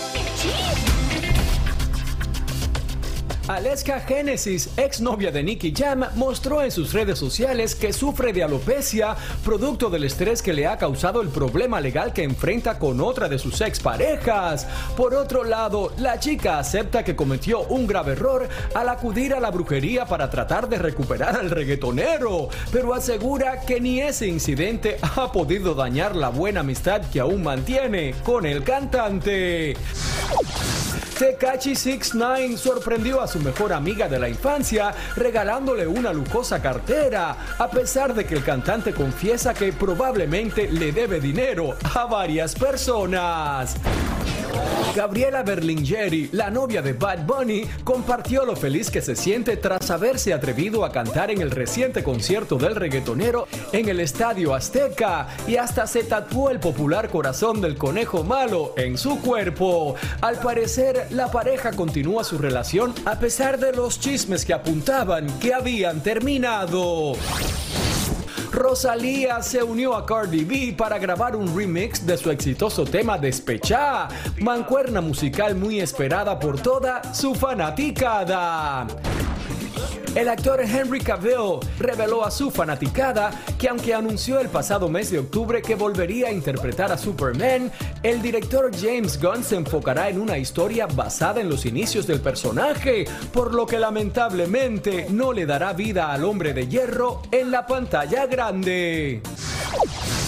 Aleska 3.51 3.99
Genesis, 3.99 4.69
exnovia 4.77 5.29
de 5.29 5.43
Nicky 5.43 5.73
Jam, 5.75 6.05
mostró 6.15 6.61
en 6.61 6.71
sus 6.71 6.93
redes 6.93 7.19
sociales 7.19 7.75
que 7.75 7.91
sufre 7.91 8.31
de 8.31 8.45
alopecia, 8.45 9.17
producto 9.43 9.89
del 9.89 10.05
estrés 10.05 10.41
que 10.41 10.53
le 10.53 10.67
ha 10.67 10.77
causado 10.77 11.21
el 11.21 11.27
problema 11.27 11.81
legal 11.81 12.13
que 12.13 12.23
enfrenta 12.23 12.79
con 12.79 13.01
otra 13.01 13.27
de 13.27 13.37
sus 13.37 13.59
exparejas. 13.59 14.65
Por 14.95 15.13
otro 15.13 15.43
lado, 15.43 15.91
la 15.97 16.17
chica 16.17 16.59
acepta 16.59 17.03
que 17.03 17.17
cometió 17.17 17.63
un 17.63 17.87
grave 17.87 18.13
error 18.13 18.47
al 18.73 18.87
acudir 18.87 19.33
a 19.33 19.41
la 19.41 19.51
brujería 19.51 20.05
para 20.05 20.29
tratar 20.29 20.69
de 20.69 20.77
recuperar 20.77 21.35
al 21.35 21.49
reggaetonero, 21.49 22.47
pero 22.71 22.93
asegura 22.93 23.65
que 23.65 23.81
ni 23.81 23.99
ese 23.99 24.27
incidente 24.27 24.97
ha 25.01 25.29
podido 25.29 25.75
dañar 25.75 26.15
la 26.15 26.29
buena 26.29 26.61
amistad 26.61 27.01
que 27.11 27.19
aún 27.19 27.43
mantiene 27.43 28.15
con 28.23 28.45
el 28.45 28.63
cantante. 28.63 29.75
Tekachi 31.21 31.75
69 31.75 32.57
sorprendió 32.57 33.21
a 33.21 33.27
su 33.27 33.40
mejor 33.41 33.73
amiga 33.73 34.07
de 34.07 34.19
la 34.19 34.29
infancia 34.29 34.93
regalándole 35.15 35.87
una 35.87 36.13
lujosa 36.13 36.61
cartera, 36.61 37.35
a 37.57 37.69
pesar 37.69 38.13
de 38.13 38.25
que 38.25 38.35
el 38.35 38.43
cantante 38.43 38.93
confiesa 38.93 39.53
que 39.53 39.73
probablemente 39.73 40.69
le 40.71 40.91
debe 40.91 41.19
dinero 41.19 41.75
a 41.95 42.05
varias 42.05 42.55
personas. 42.55 43.75
Gabriela 44.95 45.41
Berlingeri, 45.41 46.29
la 46.33 46.49
novia 46.49 46.81
de 46.81 46.91
Bad 46.93 47.25
Bunny, 47.25 47.63
compartió 47.83 48.45
lo 48.45 48.57
feliz 48.57 48.91
que 48.91 49.01
se 49.01 49.15
siente 49.15 49.55
tras 49.55 49.89
haberse 49.89 50.33
atrevido 50.33 50.83
a 50.83 50.91
cantar 50.91 51.31
en 51.31 51.41
el 51.41 51.49
reciente 51.49 52.03
concierto 52.03 52.57
del 52.57 52.75
reggaetonero 52.75 53.47
en 53.71 53.87
el 53.87 54.01
Estadio 54.01 54.53
Azteca 54.53 55.27
y 55.47 55.55
hasta 55.55 55.87
se 55.87 56.03
tatuó 56.03 56.49
el 56.49 56.59
popular 56.59 57.09
corazón 57.09 57.61
del 57.61 57.77
conejo 57.77 58.23
malo 58.23 58.73
en 58.75 58.97
su 58.97 59.21
cuerpo. 59.21 59.95
Al 60.19 60.37
parecer, 60.39 61.07
la 61.11 61.31
pareja 61.31 61.71
continúa 61.71 62.25
su 62.25 62.37
relación 62.37 62.93
a 63.05 63.17
pesar 63.17 63.59
de 63.59 63.71
los 63.71 63.99
chismes 63.99 64.43
que 64.43 64.53
apuntaban 64.53 65.39
que 65.39 65.53
habían 65.53 66.03
terminado. 66.03 67.13
Rosalía 68.51 69.41
se 69.41 69.63
unió 69.63 69.95
a 69.95 70.05
Cardi 70.05 70.43
B 70.43 70.75
para 70.77 70.99
grabar 70.99 71.37
un 71.37 71.55
remix 71.55 72.05
de 72.05 72.17
su 72.17 72.29
exitoso 72.29 72.83
tema 72.83 73.17
Despechá, 73.17 74.09
mancuerna 74.41 74.99
musical 74.99 75.55
muy 75.55 75.79
esperada 75.79 76.37
por 76.37 76.59
toda 76.59 77.13
su 77.13 77.33
fanaticada. 77.33 78.87
El 80.15 80.27
actor 80.27 80.59
Henry 80.61 80.99
Cavill 80.99 81.59
reveló 81.79 82.25
a 82.25 82.31
su 82.31 82.51
fanaticada 82.51 83.31
que 83.57 83.69
aunque 83.69 83.93
anunció 83.93 84.39
el 84.39 84.49
pasado 84.49 84.89
mes 84.89 85.09
de 85.09 85.19
octubre 85.19 85.61
que 85.61 85.75
volvería 85.75 86.27
a 86.27 86.31
interpretar 86.31 86.91
a 86.91 86.97
Superman, 86.97 87.71
el 88.03 88.21
director 88.21 88.71
James 88.75 89.21
Gunn 89.21 89.43
se 89.43 89.55
enfocará 89.55 90.09
en 90.09 90.19
una 90.19 90.37
historia 90.37 90.85
basada 90.87 91.39
en 91.39 91.49
los 91.49 91.65
inicios 91.65 92.07
del 92.07 92.19
personaje, 92.19 93.05
por 93.31 93.53
lo 93.53 93.65
que 93.65 93.79
lamentablemente 93.79 95.07
no 95.09 95.31
le 95.31 95.45
dará 95.45 95.73
vida 95.73 96.11
al 96.11 96.25
hombre 96.25 96.53
de 96.53 96.67
hierro 96.67 97.21
en 97.31 97.51
la 97.51 97.65
pantalla 97.65 98.25
grande. 98.25 99.21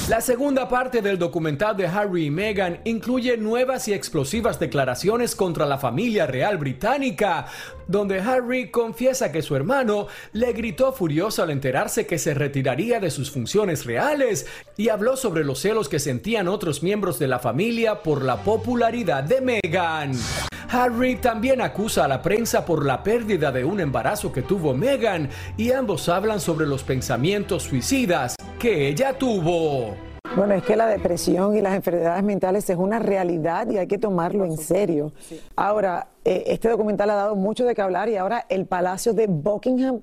La 0.10 0.20
segunda 0.20 0.68
parte 0.68 1.02
del 1.02 1.18
documental 1.18 1.78
de 1.78 1.88
Harry 1.88 2.26
y 2.26 2.30
Meghan 2.30 2.82
incluye 2.84 3.38
nuevas 3.38 3.88
y 3.88 3.94
explosivas 3.94 4.60
declaraciones 4.60 5.34
contra 5.34 5.66
la 5.66 5.78
familia 5.78 6.28
real 6.28 6.58
británica, 6.58 7.46
donde 7.88 8.20
Harry 8.20 8.72
confiesa 8.72 9.32
que 9.32 9.42
su 9.42 9.56
hermano 9.56 10.08
le 10.32 10.54
gritó 10.54 10.94
furioso 10.94 11.44
al 11.44 11.50
enterarse 11.50 12.06
que 12.06 12.18
se 12.18 12.34
retiraría 12.34 13.00
de 13.00 13.12
sus 13.12 13.32
funciones 13.32 13.86
reales 13.86 14.46
y 14.78 14.90
habló 14.90 15.18
sobre 15.18 15.44
los 15.44 15.60
celos 15.60 15.90
que 15.90 16.00
sentían 16.00 16.48
otros 16.48 16.84
miembros 16.84 17.20
de 17.20 17.28
la 17.28 17.40
familia 17.40 18.02
por 18.02 18.24
la 18.24 18.38
popularidad 18.38 19.24
de 19.24 19.42
Meghan. 19.42 20.14
Harry 20.70 21.18
también 21.18 21.62
acusa 21.62 22.06
a 22.06 22.08
la 22.08 22.22
prensa 22.22 22.66
por 22.66 22.86
la 22.86 23.04
pérdida 23.04 23.52
de 23.52 23.64
un 23.64 23.80
embarazo 23.80 24.32
que 24.32 24.42
tuvo 24.42 24.74
Meghan 24.74 25.30
y 25.56 25.72
ambos 25.72 26.10
hablan 26.10 26.40
sobre 26.40 26.66
los 26.66 26.84
pensamientos 26.84 27.64
suicidas 27.64 28.36
que 28.58 28.88
ella 28.88 29.14
tuvo. 29.18 29.96
Bueno, 30.36 30.56
es 30.56 30.64
que 30.64 30.76
la 30.76 30.88
depresión 30.88 31.56
y 31.56 31.62
las 31.62 31.76
enfermedades 31.76 32.24
mentales 32.24 32.68
es 32.68 32.78
una 32.78 32.98
realidad 32.98 33.70
y 33.70 33.78
hay 33.78 33.86
que 33.86 34.00
tomarlo 34.00 34.46
en 34.46 34.58
serio. 34.58 35.12
Ahora, 35.56 36.08
eh, 36.26 36.44
este 36.48 36.70
documental 36.70 37.10
ha 37.10 37.16
dado 37.16 37.36
mucho 37.36 37.66
de 37.66 37.76
qué 37.76 37.82
hablar 37.82 38.10
y 38.10 38.18
ahora 38.18 38.46
el 38.50 38.66
Palacio 38.66 39.14
de 39.14 39.28
Buckingham 39.28 40.02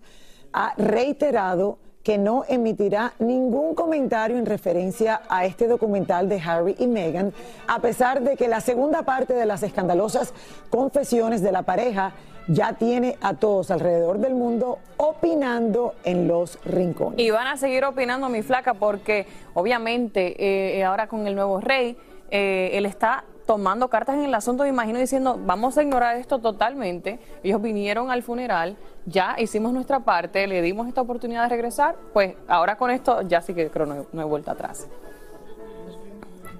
ha 0.53 0.75
reiterado 0.77 1.79
que 2.03 2.17
no 2.19 2.45
emitirá 2.49 3.12
ningún 3.19 3.75
comentario 3.75 4.39
en 4.39 4.47
referencia 4.47 5.21
a 5.29 5.45
este 5.45 5.67
documental 5.67 6.29
de 6.29 6.41
Harry 6.41 6.75
y 6.79 6.87
Meghan, 6.87 7.33
a 7.69 7.81
pesar 7.81 8.23
de 8.23 8.37
que 8.37 8.49
la 8.49 8.61
segunda 8.61 9.03
parte 9.03 9.35
de 9.35 9.45
las 9.47 9.62
escandalosas 9.62 10.33
confesiones 10.71 11.43
de 11.43 11.53
la 11.53 11.62
pareja 11.62 12.15
ya 12.49 12.73
tiene 12.73 13.17
a 13.21 13.35
todos 13.35 13.71
alrededor 13.71 14.19
del 14.19 14.35
mundo 14.35 14.79
opinando 14.97 15.95
en 16.05 16.27
los 16.27 16.59
rincones. 16.65 17.21
Y 17.21 17.31
van 17.31 17.47
a 17.47 17.57
seguir 17.57 17.85
opinando, 17.85 18.29
mi 18.29 18.43
flaca, 18.43 18.75
porque 18.75 19.27
obviamente 19.55 20.79
eh, 20.79 20.83
ahora 20.85 21.07
con 21.07 21.27
el 21.27 21.35
nuevo 21.35 21.61
rey, 21.61 21.97
eh, 22.31 22.71
él 22.73 22.87
está 22.87 23.25
tomando 23.47 23.89
cartas 23.89 24.17
en 24.17 24.25
el 24.25 24.35
asunto, 24.35 24.63
me 24.63 24.69
imagino, 24.69 24.99
diciendo, 24.99 25.39
vamos 25.45 25.77
a 25.79 25.83
ignorar 25.83 26.17
esto 26.17 26.39
totalmente. 26.39 27.19
Ellos 27.43 27.61
vinieron 27.61 28.11
al 28.11 28.23
funeral, 28.23 28.77
ya 29.07 29.37
hicimos 29.39 29.73
nuestra 29.73 30.01
parte, 30.01 30.47
le 30.47 30.63
dimos 30.63 30.89
esta 30.89 31.01
oportunidad 31.01 31.45
de 31.45 31.49
regresar, 31.49 31.97
pues 32.13 32.35
ahora 32.49 32.77
con 32.77 32.91
esto 32.91 33.23
ya 33.23 33.41
sí 33.41 33.55
que 33.55 33.71
creo 33.71 33.87
no, 33.87 34.07
no 34.13 34.23
hay 34.23 34.29
vuelta 34.29 34.53
atrás. 34.53 34.87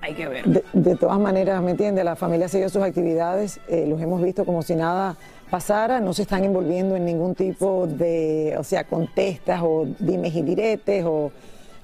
Hay 0.03 0.15
que 0.15 0.27
ver. 0.27 0.45
De, 0.73 0.97
todas 0.97 1.19
maneras, 1.19 1.63
¿me 1.63 1.73
entiende? 1.73 2.03
La 2.05 2.17
familia 2.17 2.49
seguido 2.49 2.71
sus 2.71 2.83
actividades, 2.83 3.61
eh, 3.69 3.87
los 3.87 4.01
hemos 4.01 4.23
visto 4.23 4.47
como 4.47 4.63
si 4.63 4.75
nada 4.75 5.17
pasara, 5.51 6.01
no 6.01 6.15
se 6.15 6.23
están 6.23 6.45
envolviendo 6.45 6.97
en 6.97 7.05
ningún 7.05 7.35
tipo 7.35 7.87
de, 7.87 8.55
o 8.59 8.65
sea, 8.65 8.85
contestas 8.85 9.61
o 9.63 9.87
dimes 9.99 10.35
y 10.35 10.43
diretes 10.43 11.05
o 11.07 11.33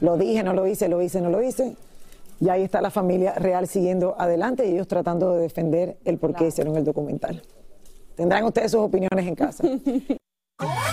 lo 0.00 0.16
dije, 0.16 0.42
no 0.42 0.54
lo 0.54 0.66
hice, 0.66 0.88
lo 0.88 1.02
hice, 1.02 1.20
no 1.20 1.28
lo 1.30 1.42
hice. 1.42 1.76
Y 2.40 2.48
ahí 2.48 2.62
está 2.62 2.80
la 2.80 2.90
familia 2.90 3.34
real 3.34 3.66
siguiendo 3.66 4.14
adelante 4.18 4.66
y 4.66 4.72
ellos 4.72 4.88
tratando 4.88 5.34
de 5.34 5.42
defender 5.42 5.96
el 6.04 6.18
por 6.18 6.34
qué 6.34 6.48
hicieron 6.48 6.76
el 6.76 6.84
documental. 6.84 7.42
Tendrán 8.14 8.44
ustedes 8.44 8.70
sus 8.70 8.80
opiniones 8.80 9.26
en 9.26 9.34
casa. 9.34 9.64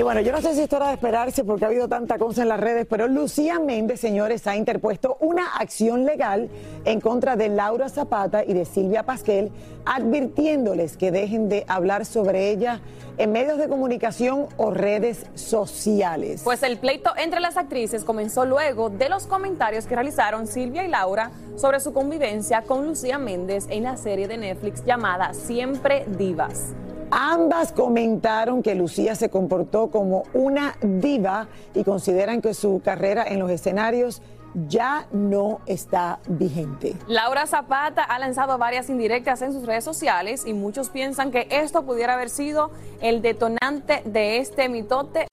Y 0.00 0.02
bueno, 0.02 0.22
yo 0.22 0.32
no 0.32 0.40
sé 0.40 0.54
si 0.54 0.62
esto 0.62 0.78
era 0.78 0.86
de 0.86 0.94
esperarse 0.94 1.44
porque 1.44 1.66
ha 1.66 1.68
habido 1.68 1.86
tanta 1.86 2.16
cosa 2.16 2.40
en 2.40 2.48
las 2.48 2.58
redes, 2.58 2.86
pero 2.88 3.06
Lucía 3.06 3.58
Méndez, 3.60 4.00
señores, 4.00 4.46
ha 4.46 4.56
interpuesto 4.56 5.18
una 5.20 5.56
acción 5.56 6.06
legal 6.06 6.48
en 6.86 7.02
contra 7.02 7.36
de 7.36 7.50
Laura 7.50 7.90
Zapata 7.90 8.42
y 8.42 8.54
de 8.54 8.64
Silvia 8.64 9.02
Pasquel, 9.02 9.52
advirtiéndoles 9.84 10.96
que 10.96 11.10
dejen 11.10 11.50
de 11.50 11.66
hablar 11.68 12.06
sobre 12.06 12.48
ella 12.48 12.80
en 13.18 13.30
medios 13.30 13.58
de 13.58 13.68
comunicación 13.68 14.46
o 14.56 14.70
redes 14.70 15.26
sociales. 15.34 16.40
Pues 16.44 16.62
el 16.62 16.78
pleito 16.78 17.10
entre 17.18 17.40
las 17.40 17.58
actrices 17.58 18.02
comenzó 18.02 18.46
luego 18.46 18.88
de 18.88 19.10
los 19.10 19.26
comentarios 19.26 19.84
que 19.84 19.96
realizaron 19.96 20.46
Silvia 20.46 20.82
y 20.82 20.88
Laura 20.88 21.30
sobre 21.56 21.78
su 21.78 21.92
convivencia 21.92 22.62
con 22.62 22.86
Lucía 22.86 23.18
Méndez 23.18 23.66
en 23.68 23.82
la 23.82 23.98
serie 23.98 24.28
de 24.28 24.38
Netflix 24.38 24.82
llamada 24.82 25.34
Siempre 25.34 26.06
Divas. 26.16 26.72
Ambas 27.10 27.72
comentaron 27.72 28.62
que 28.62 28.74
Lucía 28.76 29.16
se 29.16 29.30
comportó 29.30 29.90
como 29.90 30.22
una 30.32 30.76
diva 30.80 31.48
y 31.74 31.82
consideran 31.82 32.40
que 32.40 32.54
su 32.54 32.80
carrera 32.84 33.24
en 33.26 33.40
los 33.40 33.50
escenarios 33.50 34.22
ya 34.68 35.06
no 35.12 35.60
está 35.66 36.20
vigente. 36.28 36.94
Laura 37.08 37.46
Zapata 37.46 38.02
ha 38.02 38.18
lanzado 38.18 38.58
varias 38.58 38.90
indirectas 38.90 39.42
en 39.42 39.52
sus 39.52 39.66
redes 39.66 39.84
sociales 39.84 40.44
y 40.46 40.54
muchos 40.54 40.90
piensan 40.90 41.30
que 41.30 41.46
esto 41.50 41.84
pudiera 41.84 42.14
haber 42.14 42.30
sido 42.30 42.70
el 43.00 43.22
detonante 43.22 44.02
de 44.04 44.38
este 44.38 44.68
mitote. 44.68 45.29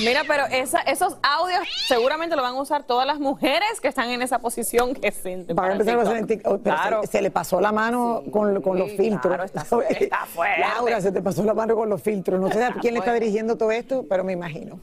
Mira, 0.00 0.22
pero 0.26 0.44
esos 0.46 1.16
audios 1.22 1.68
seguramente 1.86 2.36
lo 2.36 2.42
van 2.42 2.54
a 2.54 2.60
usar 2.60 2.84
todas 2.84 3.06
las 3.06 3.18
mujeres 3.18 3.80
que 3.80 3.88
están 3.88 4.10
en 4.10 4.22
esa 4.22 4.38
posición 4.38 4.94
que 4.94 5.10
se, 5.10 5.38
para 5.54 5.72
empezar, 5.72 5.98
a 5.98 7.06
se, 7.06 7.22
le 7.22 7.30
pasó 7.30 7.60
la 7.60 7.72
mano 7.72 8.22
con, 8.30 8.54
los 8.54 8.92
filtros. 8.92 9.44
está, 9.44 9.64
fuerte. 9.64 10.10
Laura, 10.58 11.00
se 11.00 11.12
te 11.12 11.20
pasó 11.20 11.44
la 11.44 11.54
mano 11.54 11.74
con 11.74 11.88
los 11.88 12.00
filtros. 12.02 12.40
No 12.40 12.50
sé 12.50 12.62
a 12.64 12.72
quién 12.74 12.94
le 12.94 13.00
está 13.00 13.12
dirigiendo 13.12 13.56
todo 13.56 13.72
esto, 13.72 14.06
pero 14.08 14.24
me 14.24 14.32
imagino. 14.32 14.80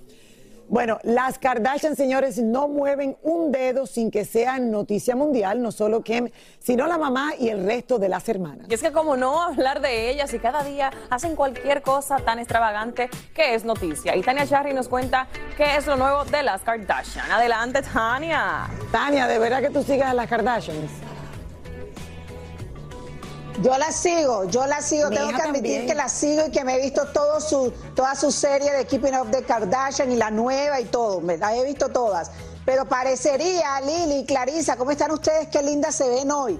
Bueno, 0.67 0.97
las 1.03 1.37
Kardashian, 1.37 1.95
señores, 1.95 2.39
no 2.39 2.67
mueven 2.67 3.17
un 3.21 3.51
dedo 3.51 3.85
sin 3.85 4.09
que 4.09 4.25
sea 4.25 4.57
noticia 4.57 5.15
mundial, 5.15 5.61
no 5.61 5.71
solo 5.71 6.01
Kim, 6.01 6.29
sino 6.59 6.87
la 6.87 6.97
mamá 6.97 7.33
y 7.37 7.49
el 7.49 7.63
resto 7.63 7.99
de 7.99 8.09
las 8.09 8.27
hermanas. 8.27 8.67
Y 8.69 8.73
es 8.73 8.81
que 8.81 8.91
como 8.91 9.15
no 9.15 9.41
hablar 9.41 9.79
de 9.79 10.09
ellas 10.09 10.33
y 10.33 10.39
cada 10.39 10.63
día 10.63 10.91
hacen 11.11 11.35
cualquier 11.35 11.83
cosa 11.83 12.17
tan 12.17 12.39
extravagante 12.39 13.09
que 13.35 13.53
es 13.53 13.63
noticia. 13.63 14.15
Y 14.15 14.23
Tania 14.23 14.47
Charry 14.47 14.73
nos 14.73 14.87
cuenta 14.87 15.27
qué 15.55 15.75
es 15.77 15.85
lo 15.85 15.97
nuevo 15.97 16.25
de 16.25 16.41
las 16.41 16.61
Kardashian. 16.63 17.31
Adelante, 17.31 17.83
Tania. 17.83 18.67
Tania, 18.91 19.27
¿de 19.27 19.37
verdad 19.37 19.61
que 19.61 19.69
tú 19.69 19.83
sigas 19.83 20.09
a 20.09 20.13
las 20.15 20.27
Kardashians? 20.27 20.91
Yo 23.61 23.77
la 23.77 23.91
sigo, 23.91 24.43
yo 24.45 24.65
la 24.67 24.81
sigo, 24.81 25.09
tengo 25.09 25.29
que 25.29 25.41
admitir 25.41 25.85
que 25.85 25.95
la 25.95 26.09
sigo 26.09 26.47
y 26.47 26.51
que 26.51 26.63
me 26.63 26.75
he 26.75 26.81
visto 26.81 27.05
todo 27.07 27.39
su, 27.39 27.71
toda 27.95 28.15
su 28.15 28.31
serie 28.31 28.71
de 28.73 28.85
Keeping 28.85 29.15
Up 29.15 29.31
the 29.31 29.43
Kardashian 29.43 30.11
y 30.11 30.17
la 30.17 30.29
nueva 30.29 30.79
y 30.81 30.85
todo, 30.85 31.21
me 31.21 31.37
la 31.37 31.55
he 31.55 31.63
visto 31.63 31.89
todas. 31.89 32.31
Pero 32.65 32.85
parecería, 32.85 33.79
Lili 33.81 34.25
Clarisa, 34.25 34.75
¿cómo 34.75 34.91
están 34.91 35.11
ustedes? 35.11 35.47
Qué 35.47 35.61
lindas 35.61 35.95
se 35.95 36.09
ven 36.09 36.31
hoy. 36.31 36.59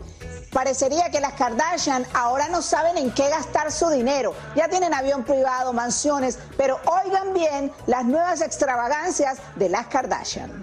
Parecería 0.53 1.09
que 1.09 1.19
las 1.19 1.33
Kardashian 1.33 2.05
ahora 2.13 2.47
no 2.47 2.61
saben 2.61 2.97
en 2.97 3.11
qué 3.11 3.27
gastar 3.27 3.71
su 3.71 3.89
dinero. 3.89 4.33
Ya 4.55 4.69
tienen 4.69 4.93
avión 4.93 5.25
privado, 5.25 5.73
mansiones, 5.73 6.39
pero 6.55 6.79
oigan 6.85 7.33
bien 7.33 7.73
las 7.87 8.05
nuevas 8.05 8.41
extravagancias 8.41 9.39
de 9.55 9.67
las 9.67 9.87
Kardashian. 9.87 10.61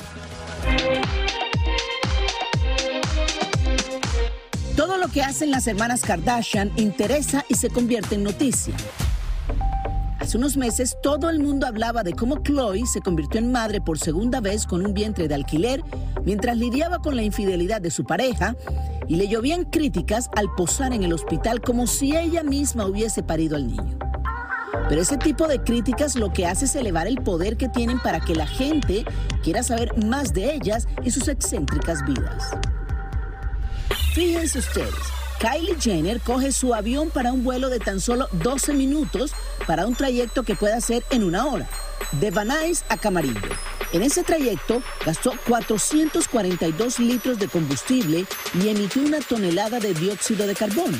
Todo 4.83 4.97
lo 4.97 5.07
que 5.07 5.23
hacen 5.23 5.53
las 5.53 5.68
hermanas 5.68 6.03
Kardashian 6.03 6.73
interesa 6.75 7.45
y 7.49 7.55
se 7.55 7.71
convierte 7.71 8.16
en 8.16 8.25
noticia. 8.25 8.75
Hace 10.18 10.37
unos 10.37 10.57
meses 10.57 10.97
todo 11.01 11.31
el 11.31 11.38
mundo 11.38 11.68
hablaba 11.68 12.03
de 12.03 12.14
cómo 12.14 12.42
Chloe 12.42 12.85
se 12.87 13.01
convirtió 13.01 13.38
en 13.38 13.53
madre 13.53 13.81
por 13.81 14.01
segunda 14.01 14.40
vez 14.40 14.66
con 14.66 14.85
un 14.85 14.92
vientre 14.92 15.29
de 15.29 15.37
alquiler 15.37 15.85
mientras 16.25 16.57
lidiaba 16.57 16.99
con 16.99 17.14
la 17.14 17.23
infidelidad 17.23 17.81
de 17.81 17.92
su 17.92 18.03
pareja 18.03 18.57
y 19.07 19.14
le 19.14 19.29
llovían 19.29 19.66
críticas 19.66 20.29
al 20.35 20.53
posar 20.57 20.92
en 20.92 21.05
el 21.05 21.12
hospital 21.12 21.61
como 21.61 21.87
si 21.87 22.16
ella 22.16 22.42
misma 22.42 22.85
hubiese 22.85 23.23
parido 23.23 23.55
al 23.55 23.68
niño. 23.68 23.99
Pero 24.88 25.01
ese 25.01 25.16
tipo 25.16 25.47
de 25.47 25.62
críticas 25.62 26.16
lo 26.16 26.33
que 26.33 26.49
hace 26.49 26.64
es 26.64 26.75
elevar 26.75 27.07
el 27.07 27.23
poder 27.23 27.57
que 27.57 27.68
tienen 27.68 28.01
para 28.01 28.18
que 28.18 28.35
la 28.35 28.49
gente 28.49 29.05
quiera 29.45 29.62
saber 29.62 30.05
más 30.05 30.33
de 30.33 30.53
ellas 30.57 30.88
y 31.05 31.12
sus 31.12 31.29
excéntricas 31.29 32.05
vidas. 32.05 32.51
Fíjense 34.14 34.59
ustedes, 34.59 34.94
Kylie 35.40 35.75
Jenner 35.81 36.20
coge 36.20 36.53
su 36.53 36.75
avión 36.75 37.09
para 37.09 37.33
un 37.33 37.42
vuelo 37.44 37.70
de 37.70 37.79
tan 37.79 37.98
solo 37.98 38.29
12 38.33 38.75
minutos 38.75 39.33
para 39.66 39.87
un 39.87 39.94
trayecto 39.94 40.42
que 40.42 40.55
puede 40.55 40.75
hacer 40.75 41.03
en 41.11 41.25
una 41.25 41.46
hora, 41.46 41.66
de 42.20 42.31
Nuys 42.31 42.85
a 42.90 42.98
Camarillo. 42.98 43.40
En 43.94 44.03
ese 44.03 44.22
trayecto 44.22 44.83
gastó 45.07 45.33
442 45.48 46.98
litros 46.98 47.38
de 47.38 47.48
combustible 47.48 48.27
y 48.62 48.68
emitió 48.68 49.03
una 49.03 49.20
tonelada 49.20 49.81
de 49.81 49.94
dióxido 49.94 50.46
de 50.46 50.55
carbono. 50.55 50.98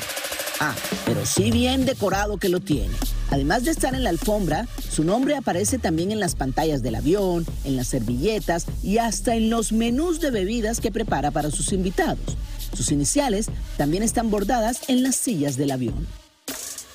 Ah, 0.59 0.73
pero 1.05 1.23
sí 1.25 1.51
bien 1.51 1.85
decorado 1.85 2.37
que 2.37 2.49
lo 2.49 2.59
tiene. 2.59 2.95
Además 3.29 3.63
de 3.63 3.71
estar 3.71 3.93
en 3.93 4.03
la 4.03 4.09
alfombra, 4.09 4.67
su 4.89 5.03
nombre 5.03 5.35
aparece 5.35 5.77
también 5.77 6.11
en 6.11 6.19
las 6.19 6.35
pantallas 6.35 6.81
del 6.81 6.95
avión, 6.95 7.45
en 7.63 7.75
las 7.75 7.87
servilletas 7.87 8.65
y 8.81 8.97
hasta 8.97 9.35
en 9.35 9.49
los 9.51 9.71
menús 9.71 10.19
de 10.19 10.31
bebidas 10.31 10.79
que 10.79 10.91
prepara 10.91 11.31
para 11.31 11.51
sus 11.51 11.73
invitados. 11.73 12.37
Sus 12.73 12.91
iniciales 12.91 13.47
también 13.77 14.03
están 14.03 14.29
bordadas 14.29 14.81
en 14.87 15.03
las 15.03 15.15
sillas 15.15 15.57
del 15.57 15.71
avión. 15.71 16.07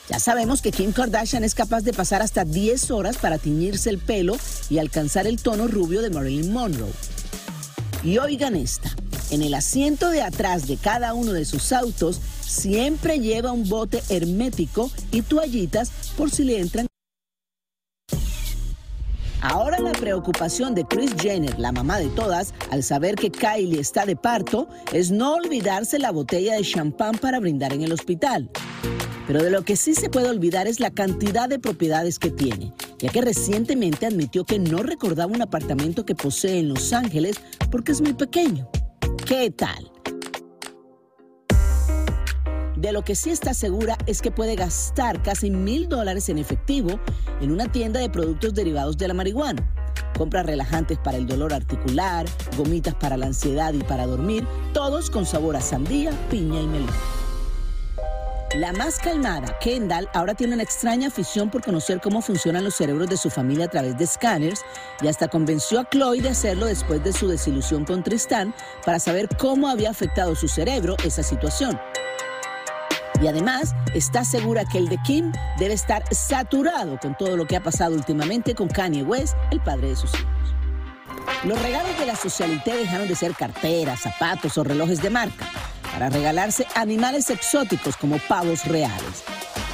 Ya 0.09 0.19
sabemos 0.19 0.63
que 0.63 0.73
Kim 0.73 0.93
Kardashian 0.93 1.45
es 1.45 1.55
capaz 1.55 1.83
de 1.83 1.93
pasar 1.93 2.23
hasta 2.23 2.45
10 2.45 2.91
horas 2.91 3.19
para 3.19 3.39
tiñirse 3.39 3.91
el 3.91 3.99
pelo 3.99 4.37
y 4.71 4.79
alcanzar 4.79 5.27
el 5.27 5.41
tono 5.41 5.69
rubio 5.69 6.01
de 6.01 6.11
Marilyn 6.11 6.51
Monroe. 6.53 6.93
Y 8.03 8.19
oigan 8.19 8.57
esta, 8.57 8.91
en 9.31 9.43
el 9.43 9.53
asiento 9.53 10.09
de 10.09 10.23
atrás 10.23 10.67
de 10.67 10.77
cada 10.79 11.13
uno 11.13 11.33
de 11.33 11.45
sus 11.45 11.73
autos 11.73 12.21
siempre 12.41 13.21
lleva 13.21 13.53
un 13.53 13.69
bote 13.69 14.03
hermético 14.09 14.91
y 15.13 15.23
toallitas 15.23 15.91
por 16.17 16.31
si 16.31 16.45
le 16.45 16.61
entran. 16.61 16.87
Ahora 19.41 19.79
la 19.79 19.93
preocupación 19.93 20.75
de 20.75 20.85
Chris 20.85 21.15
Jenner, 21.17 21.59
la 21.59 21.71
mamá 21.71 21.99
de 21.99 22.09
todas, 22.09 22.55
al 22.71 22.83
saber 22.83 23.15
que 23.15 23.31
Kylie 23.31 23.79
está 23.79 24.05
de 24.05 24.17
parto, 24.17 24.69
es 24.93 25.13
no 25.13 25.35
olvidarse 25.35 25.99
la 26.01 26.11
botella 26.11 26.55
de 26.55 26.63
champán 26.63 27.17
para 27.19 27.39
brindar 27.39 27.73
en 27.73 27.83
el 27.83 27.93
hospital. 27.93 28.51
Pero 29.29 29.43
de 29.43 29.51
lo 29.51 29.63
que 29.63 29.77
sí 29.77 29.95
se 29.95 30.11
puede 30.11 30.29
olvidar 30.29 30.67
es 30.67 30.81
la 30.81 30.91
cantidad 30.91 31.49
de 31.49 31.61
propiedades 31.61 32.19
que 32.19 32.31
tiene, 32.31 32.73
ya 32.99 33.11
que 33.11 33.21
recientemente 33.21 34.07
admitió 34.07 34.45
que 34.45 34.59
no 34.59 34.79
recordaba 34.79 35.33
un 35.33 35.43
apartamento 35.43 36.05
que 36.05 36.17
posee 36.17 36.59
en 36.59 36.71
Los 36.71 36.93
Ángeles 36.93 37.37
porque 37.71 37.93
es 37.93 38.01
muy 38.01 38.15
pequeño. 38.15 38.69
¿Qué 39.25 39.51
tal? 39.51 39.93
De 42.79 42.93
lo 42.93 43.03
que 43.03 43.17
sí 43.17 43.31
está 43.31 43.55
segura 43.55 43.99
es 44.07 44.23
que 44.23 44.31
puede 44.31 44.55
gastar 44.55 45.21
casi 45.21 45.51
mil 45.51 45.89
dólares 45.89 46.29
en 46.29 46.39
efectivo 46.39 47.01
en 47.41 47.51
una 47.51 47.73
tienda 47.73 47.99
de 47.99 48.09
productos 48.09 48.55
derivados 48.55 48.97
de 48.97 49.09
la 49.09 49.15
marihuana. 49.15 49.69
Compra 50.17 50.45
relajantes 50.45 50.97
para 50.97 51.17
el 51.17 51.27
dolor 51.27 51.53
articular, 51.53 52.25
gomitas 52.57 52.95
para 52.95 53.17
la 53.17 53.27
ansiedad 53.27 53.73
y 53.73 53.83
para 53.83 54.07
dormir, 54.07 54.47
todos 54.73 55.11
con 55.11 55.27
sabor 55.27 55.57
a 55.57 55.61
sandía, 55.61 56.13
piña 56.31 56.61
y 56.61 56.69
melón. 56.69 56.95
La 58.55 58.73
más 58.73 59.01
calmada, 59.01 59.59
Kendall, 59.59 60.09
ahora 60.15 60.35
tiene 60.35 60.55
una 60.55 60.63
extraña 60.63 61.09
afición 61.09 61.51
por 61.51 61.65
conocer 61.65 62.01
cómo 62.01 62.23
funcionan 62.23 62.63
los 62.63 62.77
cerebros 62.77 63.09
de 63.09 63.17
su 63.17 63.29
familia 63.29 63.65
a 63.65 63.71
través 63.71 63.99
de 63.99 64.05
escáneres 64.05 64.61
y 65.03 65.09
hasta 65.09 65.27
convenció 65.27 65.81
a 65.81 65.89
Chloe 65.91 66.23
de 66.23 66.29
hacerlo 66.29 66.67
después 66.67 67.03
de 67.03 67.13
su 67.13 67.27
desilusión 67.27 67.85
con 67.85 68.05
Tristan 68.05 68.55
para 68.87 69.01
saber 69.01 69.29
cómo 69.37 69.69
había 69.69 69.91
afectado 69.91 70.37
su 70.37 70.47
cerebro 70.47 70.97
esa 71.05 71.25
situación. 71.25 71.79
Y 73.21 73.27
además 73.27 73.75
está 73.95 74.25
segura 74.25 74.65
que 74.65 74.79
el 74.79 74.89
de 74.89 74.99
Kim 74.99 75.33
debe 75.59 75.75
estar 75.75 76.03
saturado 76.15 76.99
con 77.01 77.17
todo 77.17 77.37
lo 77.37 77.47
que 77.47 77.57
ha 77.57 77.63
pasado 77.63 77.95
últimamente 77.95 78.55
con 78.55 78.69
Kanye 78.69 79.03
West, 79.03 79.35
el 79.51 79.61
padre 79.61 79.89
de 79.89 79.97
sus 79.97 80.15
hijos. 80.15 80.29
Los 81.45 81.61
regalos 81.63 81.99
de 81.99 82.07
la 82.07 82.17
socialité 82.17 82.77
dejaron 82.77 83.09
de 83.09 83.17
ser 83.17 83.35
carteras, 83.35 84.01
zapatos 84.01 84.57
o 84.59 84.65
relojes 84.65 85.03
de 85.03 85.11
marca 85.11 85.47
para 85.93 86.11
regalarse 86.11 86.67
animales 86.75 87.31
exóticos 87.31 87.97
como 87.97 88.19
pavos 88.19 88.65
reales. 88.67 89.25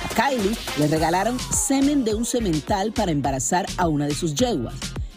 A 0.04 0.14
Kylie 0.14 0.56
le 0.78 0.88
regalaron 0.88 1.38
semen 1.38 2.04
de 2.04 2.14
un 2.14 2.24
semental 2.24 2.92
para 2.92 3.12
embarazar 3.12 3.66
a 3.76 3.88
una 3.88 4.06
de 4.06 4.14
sus 4.14 4.34
yeguas 4.34 4.74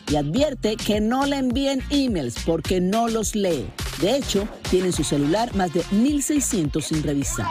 y 0.10 0.16
advierte 0.16 0.76
que 0.78 1.02
no 1.02 1.26
le 1.26 1.38
envíen 1.38 1.82
emails 1.90 2.36
porque 2.46 2.82
no 2.82 3.08
los 3.08 3.36
lee. 3.36 3.70
De 4.02 4.16
hecho, 4.16 4.48
tiene 4.70 4.88
en 4.88 4.94
su 4.94 5.04
celular 5.04 5.54
más 5.56 5.74
de 5.74 5.84
1.600 5.86 6.82
sin 6.82 7.04
revisar. 7.04 7.48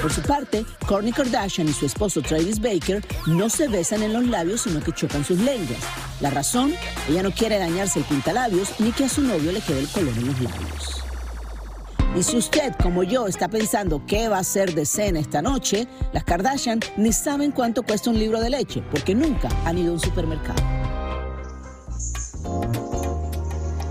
Por 0.00 0.12
su 0.12 0.22
parte, 0.22 0.64
Kourtney 0.86 1.12
Kardashian 1.12 1.68
y 1.68 1.72
su 1.72 1.84
esposo 1.84 2.22
Travis 2.22 2.60
Baker 2.60 3.04
no 3.26 3.48
se 3.48 3.66
besan 3.66 4.02
en 4.02 4.12
los 4.12 4.26
labios, 4.26 4.62
sino 4.62 4.80
que 4.80 4.92
chocan 4.92 5.24
sus 5.24 5.38
lenguas. 5.38 5.80
La 6.20 6.30
razón, 6.30 6.72
ella 7.08 7.22
no 7.22 7.32
quiere 7.32 7.58
dañarse 7.58 7.98
el 7.98 8.04
pintalabios 8.04 8.78
ni 8.78 8.92
que 8.92 9.04
a 9.04 9.08
su 9.08 9.22
novio 9.22 9.50
le 9.50 9.60
quede 9.60 9.80
el 9.80 9.88
color 9.88 10.14
en 10.16 10.26
los 10.26 10.40
labios. 10.40 11.02
Y 12.16 12.22
si 12.22 12.36
usted, 12.36 12.74
como 12.80 13.02
yo, 13.02 13.26
está 13.26 13.48
pensando 13.48 14.02
qué 14.06 14.28
va 14.28 14.36
a 14.38 14.40
hacer 14.40 14.74
de 14.74 14.86
cena 14.86 15.20
esta 15.20 15.42
noche, 15.42 15.88
las 16.12 16.24
Kardashian 16.24 16.80
ni 16.96 17.12
saben 17.12 17.50
cuánto 17.50 17.82
cuesta 17.82 18.10
un 18.10 18.18
libro 18.18 18.40
de 18.40 18.50
leche, 18.50 18.82
porque 18.90 19.14
nunca 19.14 19.48
han 19.64 19.78
ido 19.78 19.90
a 19.90 19.94
un 19.94 20.00
supermercado. 20.00 20.77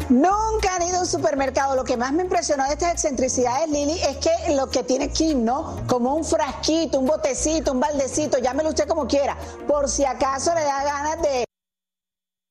Nunca 0.10 0.76
han 0.76 0.84
ido 0.84 0.98
a 0.98 1.02
un 1.02 1.06
supermercado. 1.06 1.76
Lo 1.76 1.84
que 1.84 1.98
más 1.98 2.14
me 2.14 2.24
impresionó 2.24 2.64
de 2.66 2.74
estas 2.74 2.94
excentricidades, 2.94 3.70
Lili, 3.70 4.00
es 4.02 4.18
que 4.18 4.56
lo 4.56 4.70
que 4.70 4.84
tiene 4.84 5.10
Kim, 5.10 5.44
¿no? 5.44 5.84
Como 5.88 6.16
un 6.16 6.24
frasquito, 6.24 7.00
un 7.00 7.08
botecito, 7.08 7.74
un 7.74 7.82
baldecito, 7.82 8.38
llámelo 8.38 8.70
usted 8.70 8.88
como 8.88 9.06
quiera, 9.06 9.38
por 9.68 9.90
si 9.90 10.06
acaso 10.06 10.54
le 10.54 10.64
da 10.64 10.84
ganas 10.84 11.22
de 11.22 11.46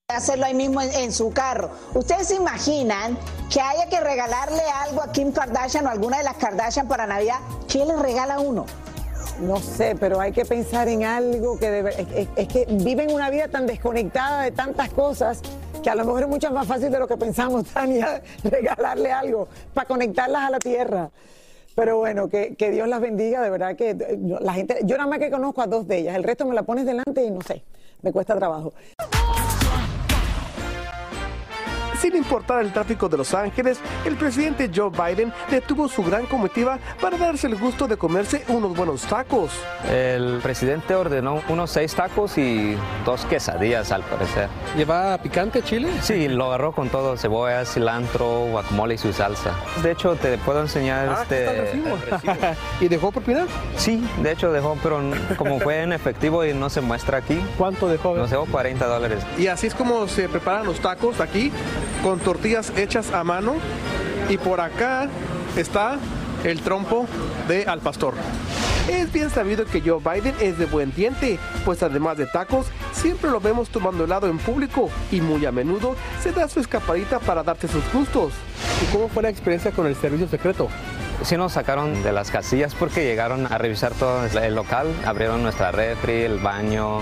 hacerlo 0.08 0.44
ahí 0.44 0.54
mismo 0.54 0.82
en, 0.82 1.12
su 1.12 1.32
carro. 1.32 1.70
¿Ustedes 1.94 2.28
se 2.28 2.34
imaginan 2.34 3.18
que 3.50 3.60
haya 3.60 3.88
que 3.88 4.00
regalarle 4.00 4.62
algo 4.84 5.02
a 5.02 5.10
Kim 5.10 5.32
Kardashian 5.32 5.86
o 5.86 5.90
alguna 5.90 6.18
de 6.18 6.24
las 6.24 6.36
Kardashian 6.36 6.86
para 6.86 7.06
Navidad? 7.06 7.38
¿Qué 7.68 7.84
le 7.84 7.96
regala 7.96 8.38
uno? 8.38 8.66
No 9.40 9.58
sé, 9.58 9.96
pero 9.98 10.20
hay 10.20 10.32
que 10.32 10.44
pensar 10.44 10.88
en 10.88 11.04
algo 11.04 11.58
que 11.58 11.70
debe, 11.70 12.20
es, 12.20 12.28
es, 12.36 12.48
que 12.48 12.66
viven 12.70 13.12
una 13.12 13.28
vida 13.30 13.48
tan 13.48 13.66
desconectada 13.66 14.42
de 14.42 14.52
tantas 14.52 14.90
cosas 14.90 15.40
que 15.86 15.90
a 15.90 15.94
lo 15.94 16.04
mejor 16.04 16.22
es 16.22 16.28
mucho 16.28 16.50
más 16.50 16.66
fácil 16.66 16.90
de 16.90 16.98
lo 16.98 17.06
que 17.06 17.16
pensamos, 17.16 17.64
Tania, 17.72 18.20
regalarle 18.42 19.12
algo 19.12 19.46
para 19.72 19.86
conectarlas 19.86 20.42
a 20.42 20.50
la 20.50 20.58
tierra. 20.58 21.10
Pero 21.76 21.98
bueno, 21.98 22.28
que, 22.28 22.56
que, 22.56 22.72
Dios 22.72 22.88
las 22.88 23.00
bendiga, 23.00 23.40
de 23.40 23.50
verdad 23.50 23.76
que 23.76 24.18
la 24.40 24.52
gente, 24.52 24.80
yo 24.82 24.96
nada 24.96 25.08
más 25.08 25.20
que 25.20 25.30
conozco 25.30 25.62
a 25.62 25.68
dos 25.68 25.86
de 25.86 25.98
ellas, 25.98 26.16
el 26.16 26.24
resto 26.24 26.44
me 26.44 26.56
la 26.56 26.64
pones 26.64 26.86
delante 26.86 27.22
y 27.22 27.30
no 27.30 27.40
sé, 27.40 27.62
me 28.02 28.10
cuesta 28.10 28.34
trabajo. 28.34 28.72
Sin 32.06 32.14
importar 32.14 32.60
el 32.60 32.72
tráfico 32.72 33.08
de 33.08 33.16
Los 33.16 33.34
Ángeles, 33.34 33.80
el 34.04 34.14
presidente 34.14 34.70
Joe 34.72 34.90
Biden 34.90 35.32
detuvo 35.50 35.88
su 35.88 36.04
gran 36.04 36.24
comitiva 36.26 36.78
para 37.00 37.18
darse 37.18 37.48
el 37.48 37.56
gusto 37.56 37.88
de 37.88 37.96
comerse 37.96 38.44
unos 38.46 38.76
buenos 38.76 39.02
tacos. 39.02 39.50
El 39.90 40.38
presidente 40.40 40.94
ordenó 40.94 41.42
unos 41.48 41.68
seis 41.68 41.96
tacos 41.96 42.38
y 42.38 42.76
dos 43.04 43.24
quesadillas 43.24 43.90
al 43.90 44.04
parecer. 44.04 44.48
¿Lleva 44.76 45.18
picante 45.18 45.62
chile? 45.62 45.90
Sí, 46.00 46.28
lo 46.28 46.44
agarró 46.44 46.70
con 46.70 46.90
todo, 46.90 47.16
cebolla, 47.16 47.64
cilantro, 47.64 48.46
guacamole 48.52 48.94
y 48.94 48.98
su 48.98 49.12
salsa. 49.12 49.56
De 49.82 49.90
hecho, 49.90 50.14
te 50.14 50.38
puedo 50.38 50.60
enseñar 50.60 51.08
ah, 51.08 51.22
este... 51.22 51.72
El 51.72 51.82
¿Y 52.82 52.86
dejó 52.86 53.10
propina? 53.10 53.46
Sí, 53.76 54.00
de 54.22 54.30
hecho 54.30 54.52
dejó, 54.52 54.78
pero 54.80 55.00
como 55.36 55.58
fue 55.58 55.82
en 55.82 55.92
efectivo 55.92 56.44
y 56.44 56.54
no 56.54 56.70
se 56.70 56.80
muestra 56.80 57.18
aquí. 57.18 57.44
¿Cuánto 57.58 57.88
dejó? 57.88 58.14
Nos 58.14 58.30
dejó 58.30 58.46
40 58.46 58.86
dólares. 58.86 59.24
Y 59.36 59.48
así 59.48 59.66
es 59.66 59.74
como 59.74 60.06
se 60.06 60.28
preparan 60.28 60.66
los 60.66 60.78
tacos 60.78 61.20
aquí 61.20 61.50
con 62.02 62.18
tortillas 62.18 62.72
hechas 62.76 63.12
a 63.12 63.24
mano 63.24 63.54
y 64.28 64.38
por 64.38 64.60
acá 64.60 65.08
está 65.56 65.98
el 66.44 66.60
trompo 66.60 67.06
de 67.48 67.64
al 67.64 67.80
pastor. 67.80 68.14
Es 68.88 69.12
bien 69.12 69.30
sabido 69.30 69.64
que 69.64 69.80
Joe 69.80 69.98
Biden 69.98 70.34
es 70.40 70.58
de 70.58 70.66
buen 70.66 70.92
diente, 70.94 71.40
pues 71.64 71.82
además 71.82 72.18
de 72.18 72.26
tacos, 72.26 72.66
siempre 72.92 73.30
lo 73.30 73.40
vemos 73.40 73.68
tomando 73.68 74.04
helado 74.04 74.28
en 74.28 74.38
público 74.38 74.90
y 75.10 75.20
muy 75.20 75.44
a 75.44 75.50
menudo 75.50 75.96
se 76.22 76.30
da 76.30 76.48
su 76.48 76.60
escapadita 76.60 77.18
para 77.18 77.42
darte 77.42 77.66
sus 77.66 77.82
gustos. 77.92 78.32
¿Y 78.82 78.92
cómo 78.92 79.08
fue 79.08 79.24
la 79.24 79.30
experiencia 79.30 79.72
con 79.72 79.86
el 79.86 79.96
servicio 79.96 80.28
secreto? 80.28 80.68
Sí 81.26 81.36
nos 81.36 81.54
sacaron 81.54 82.04
de 82.04 82.12
las 82.12 82.30
casillas 82.30 82.76
porque 82.76 83.02
llegaron 83.02 83.52
a 83.52 83.58
revisar 83.58 83.92
todo 83.94 84.24
el 84.24 84.54
local, 84.54 84.86
abrieron 85.04 85.42
nuestra 85.42 85.72
refri, 85.72 86.22
el 86.22 86.38
baño, 86.38 87.00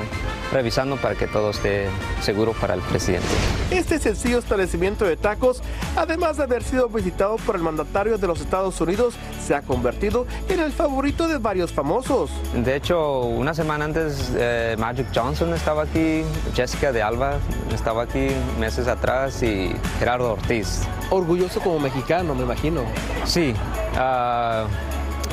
revisando 0.51 0.97
para 0.97 1.15
que 1.15 1.27
todo 1.27 1.51
esté 1.51 1.89
seguro 2.23 2.55
para 2.55 2.73
el 2.73 2.81
presidente. 2.81 3.29
Este 3.71 3.99
sencillo 3.99 4.39
establecimiento 4.39 5.05
de 5.05 5.19
tacos, 5.19 5.63
además 5.95 6.39
de 6.39 6.45
haber 6.45 6.63
sido 6.63 6.89
visitado 6.89 7.37
por 7.37 7.55
el 7.55 7.61
mandatario 7.61 8.17
de 8.17 8.27
los 8.27 8.41
Estados 8.41 8.81
Unidos, 8.81 9.15
se 9.45 9.55
ha 9.55 9.61
convertido 9.61 10.27
en 10.49 10.61
el 10.61 10.73
favorito 10.73 11.29
de 11.29 11.37
varios 11.37 11.71
famosos. 11.71 12.31
De 12.55 12.77
hecho, 12.77 13.25
una 13.25 13.53
semana 13.53 13.85
antes 13.85 14.33
eh, 14.39 14.75
Magic 14.79 15.09
Johnson 15.15 15.53
estaba 15.53 15.83
aquí, 15.83 16.23
Jessica 16.55 16.93
de 16.93 17.03
Alba 17.03 17.35
estaba 17.75 18.05
aquí 18.05 18.29
meses 18.59 18.89
atrás 18.89 19.43
y 19.43 19.75
Gerardo 19.99 20.33
Ortiz. 20.33 20.81
Orgulloso 21.11 21.61
como 21.61 21.79
mexicano, 21.79 22.35
me 22.35 22.45
imagino. 22.45 22.85
Sí. 23.27 23.55
Uh, 23.95 24.14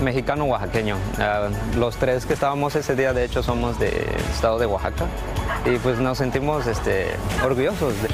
mexicano 0.02 0.46
oaxaqueño. 0.46 0.96
Uh, 0.96 1.78
los 1.80 1.96
tres 1.98 2.26
que 2.26 2.34
estábamos 2.34 2.76
ese 2.76 2.96
día, 2.96 3.14
de 3.14 3.26
hecho, 3.26 3.44
somos 3.44 3.80
del 3.80 3.94
estado 4.32 4.60
de 4.60 4.66
Oaxaca 4.66 5.06
y 5.66 5.78
pues 5.78 6.00
nos 6.00 6.18
sentimos 6.18 6.68
este, 6.68 7.08
orgullosos. 7.44 7.94
De... 8.02 8.10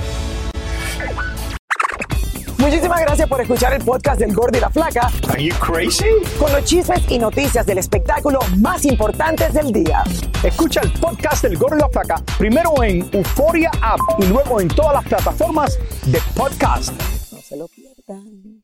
Muchísimas 2.57 2.99
gracias 3.01 3.29
por 3.29 3.39
escuchar 3.39 3.73
el 3.73 3.83
podcast 3.83 4.19
del 4.19 4.33
Gordo 4.33 4.57
y 4.57 4.61
la 4.61 4.69
Flaca. 4.69 5.09
Are 5.29 5.41
you 5.41 5.55
crazy? 5.55 6.05
Con 6.37 6.51
los 6.51 6.65
chismes 6.65 7.09
y 7.09 7.19
noticias 7.19 7.65
del 7.65 7.77
espectáculo 7.77 8.39
más 8.57 8.83
importantes 8.83 9.53
del 9.53 9.71
día. 9.71 10.03
Escucha 10.43 10.81
el 10.81 10.91
podcast 10.93 11.43
del 11.43 11.57
Gordo 11.57 11.77
y 11.77 11.79
la 11.79 11.89
Flaca 11.89 12.21
primero 12.37 12.71
en 12.83 13.07
Euforia 13.13 13.71
App 13.81 13.99
y 14.19 14.25
luego 14.25 14.59
en 14.59 14.67
todas 14.67 14.95
las 14.95 15.05
plataformas 15.05 15.79
de 16.07 16.19
podcast. 16.35 16.91
No 17.31 17.39
se 17.39 17.55
lo 17.55 17.67
pierdan. 17.67 18.63